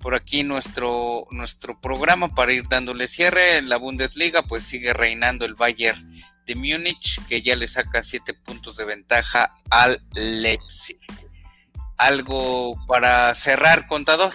por 0.00 0.14
aquí 0.14 0.42
nuestro, 0.42 1.26
nuestro 1.30 1.80
programa, 1.80 2.34
para 2.34 2.52
ir 2.52 2.68
dándole 2.68 3.06
cierre, 3.06 3.58
en 3.58 3.68
la 3.68 3.76
Bundesliga 3.76 4.42
pues 4.42 4.64
sigue 4.64 4.92
reinando 4.92 5.44
el 5.44 5.54
Bayern 5.54 6.10
de 6.46 6.54
Múnich, 6.54 7.24
que 7.26 7.42
ya 7.42 7.54
le 7.54 7.66
saca 7.66 8.02
siete 8.02 8.34
puntos 8.34 8.76
de 8.76 8.84
ventaja 8.84 9.54
al 9.70 10.02
Leipzig. 10.14 10.98
¿Algo 11.96 12.76
para 12.86 13.34
cerrar, 13.34 13.86
contador? 13.86 14.32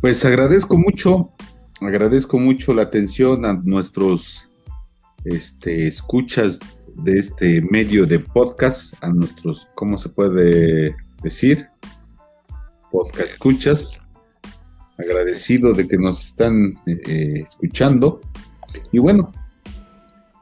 Pues 0.00 0.24
agradezco 0.24 0.78
mucho, 0.78 1.32
agradezco 1.80 2.38
mucho 2.38 2.72
la 2.72 2.82
atención 2.82 3.44
a 3.44 3.54
nuestros 3.54 4.48
este, 5.24 5.88
escuchas 5.88 6.60
de 6.94 7.18
este 7.18 7.60
medio 7.62 8.06
de 8.06 8.20
podcast, 8.20 8.94
a 9.02 9.08
nuestros, 9.08 9.66
¿cómo 9.74 9.98
se 9.98 10.08
puede 10.08 10.94
decir? 11.20 11.66
Podcast 12.92 13.32
escuchas. 13.32 14.00
Agradecido 14.98 15.72
de 15.72 15.88
que 15.88 15.98
nos 15.98 16.28
están 16.28 16.74
eh, 16.86 17.42
escuchando. 17.42 18.20
Y 18.92 19.00
bueno, 19.00 19.32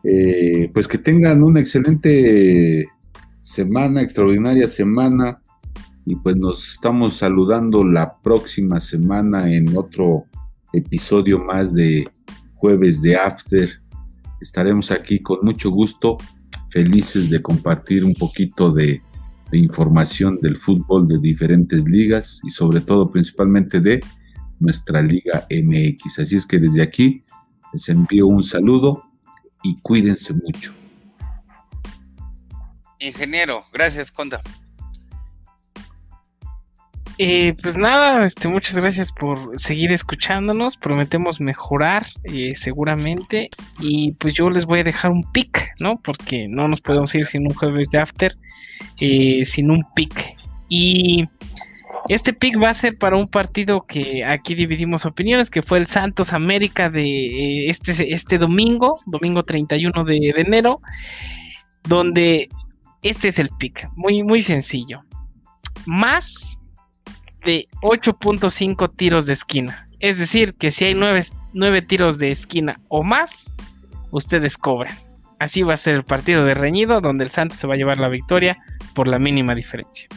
eh, 0.05 0.71
pues 0.75 0.87
que 0.87 0.99
tengan 0.99 1.43
una 1.43 1.61
excelente 1.61 2.87
semana, 3.41 4.03
extraordinaria 4.03 4.69
semana 4.69 5.41
y 6.07 6.15
pues 6.15 6.37
nos 6.37 6.75
estamos 6.75 7.17
saludando 7.17 7.83
la 7.83 8.17
próxima 8.23 8.79
semana 8.79 9.53
en 9.53 9.77
otro 9.77 10.27
episodio 10.73 11.41
más 11.41 11.75
de 11.75 12.09
jueves 12.55 13.03
de 13.03 13.17
After. 13.17 13.69
Estaremos 14.41 14.93
aquí 14.93 15.19
con 15.19 15.41
mucho 15.43 15.69
gusto, 15.71 16.17
felices 16.71 17.29
de 17.29 17.43
compartir 17.43 18.05
un 18.05 18.15
poquito 18.15 18.73
de, 18.73 19.03
información 19.53 20.41
del 20.43 20.57
fútbol 20.57 21.07
de 21.07 21.19
diferentes 21.19 21.85
ligas 21.87 22.41
y 22.45 22.51
sobre 22.51 22.81
todo 22.81 23.11
principalmente 23.11 23.81
de 23.81 24.01
nuestra 24.59 25.01
liga 25.01 25.47
MX. 25.49 26.19
Así 26.19 26.37
es 26.37 26.45
que 26.45 26.59
desde 26.59 26.83
aquí 26.83 27.25
les 27.73 27.89
envío 27.89 28.27
un 28.27 28.43
saludo 28.43 29.05
y 29.63 29.77
cuídense 29.81 30.35
mucho. 30.35 30.75
Ingeniero, 32.99 33.65
gracias, 33.73 34.11
Conta. 34.11 34.41
Eh, 37.19 37.55
pues 37.63 37.79
nada, 37.79 38.27
este, 38.27 38.49
muchas 38.49 38.77
gracias 38.77 39.11
por 39.11 39.59
seguir 39.59 39.93
escuchándonos. 39.93 40.77
Prometemos 40.77 41.41
mejorar 41.41 42.07
eh, 42.25 42.55
seguramente. 42.55 43.49
Y 43.81 44.13
pues 44.15 44.35
yo 44.35 44.51
les 44.51 44.67
voy 44.67 44.81
a 44.81 44.85
dejar 44.85 45.11
un 45.11 45.25
pick, 45.33 45.73
¿no? 45.79 45.97
Porque 45.97 46.47
no 46.49 46.69
nos 46.69 46.81
podemos 46.81 47.15
ir 47.15 47.25
sin 47.25 47.47
un 47.47 47.55
jueves 47.55 47.89
de 47.91 47.99
after, 47.99 48.37
eh, 49.01 49.45
sin 49.45 49.71
un 49.71 49.85
pick. 49.95 50.37
Y 50.69 51.25
este 52.09 52.35
pick 52.35 52.63
va 52.63 52.71
a 52.71 52.75
ser 52.75 52.99
para 52.99 53.17
un 53.17 53.29
partido 53.29 53.87
que 53.87 54.23
aquí 54.25 54.55
dividimos 54.55 55.07
opiniones, 55.07 55.49
que 55.49 55.63
fue 55.63 55.79
el 55.79 55.87
Santos 55.87 56.35
América 56.35 56.91
de 56.91 57.69
este, 57.69 58.13
este 58.13 58.37
domingo, 58.37 58.99
domingo 59.07 59.43
31 59.45 60.05
de, 60.05 60.33
de 60.35 60.41
enero, 60.43 60.81
donde 61.89 62.49
este 63.03 63.29
es 63.29 63.39
el 63.39 63.49
pick, 63.59 63.89
muy, 63.97 64.23
muy 64.23 64.43
sencillo. 64.43 65.03
Más 65.87 66.61
de 67.47 67.69
8.5 67.81 68.95
tiros 68.95 69.25
de 69.25 69.33
esquina. 69.33 69.89
Es 70.01 70.19
decir, 70.19 70.55
que 70.55 70.71
si 70.71 70.85
hay 70.85 70.95
9, 70.95 71.83
tiros 71.83 72.19
de 72.19 72.31
esquina 72.31 72.81
o 72.89 73.03
más, 73.03 73.51
ustedes 74.11 74.59
cobran. 74.59 74.99
Así 75.39 75.63
va 75.63 75.75
a 75.75 75.79
ser 75.79 75.95
el 75.95 76.05
partido 76.05 76.45
de 76.45 76.55
reñido 76.55 77.01
donde 77.01 77.25
el 77.25 77.31
Santos 77.31 77.59
se 77.59 77.67
va 77.67 77.75
a 77.75 77.77
llevar 77.77 77.99
la 77.99 78.09
victoria 78.09 78.59
por 78.95 79.09
la 79.09 79.19
mínima 79.19 79.55
diferencia. 79.55 80.09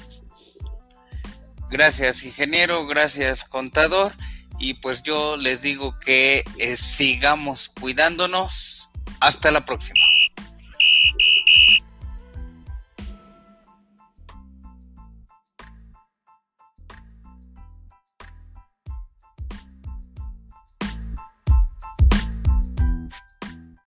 Gracias 1.70 2.24
ingeniero, 2.24 2.88
gracias 2.88 3.44
contador 3.44 4.12
y 4.58 4.76
pues 4.76 5.04
yo 5.04 5.38
les 5.38 5.62
digo 5.62 5.98
que 6.00 6.44
eh, 6.58 6.76
sigamos 6.76 7.70
cuidándonos. 7.70 8.90
Hasta 9.22 9.52
la 9.52 9.66
próxima. 9.66 10.00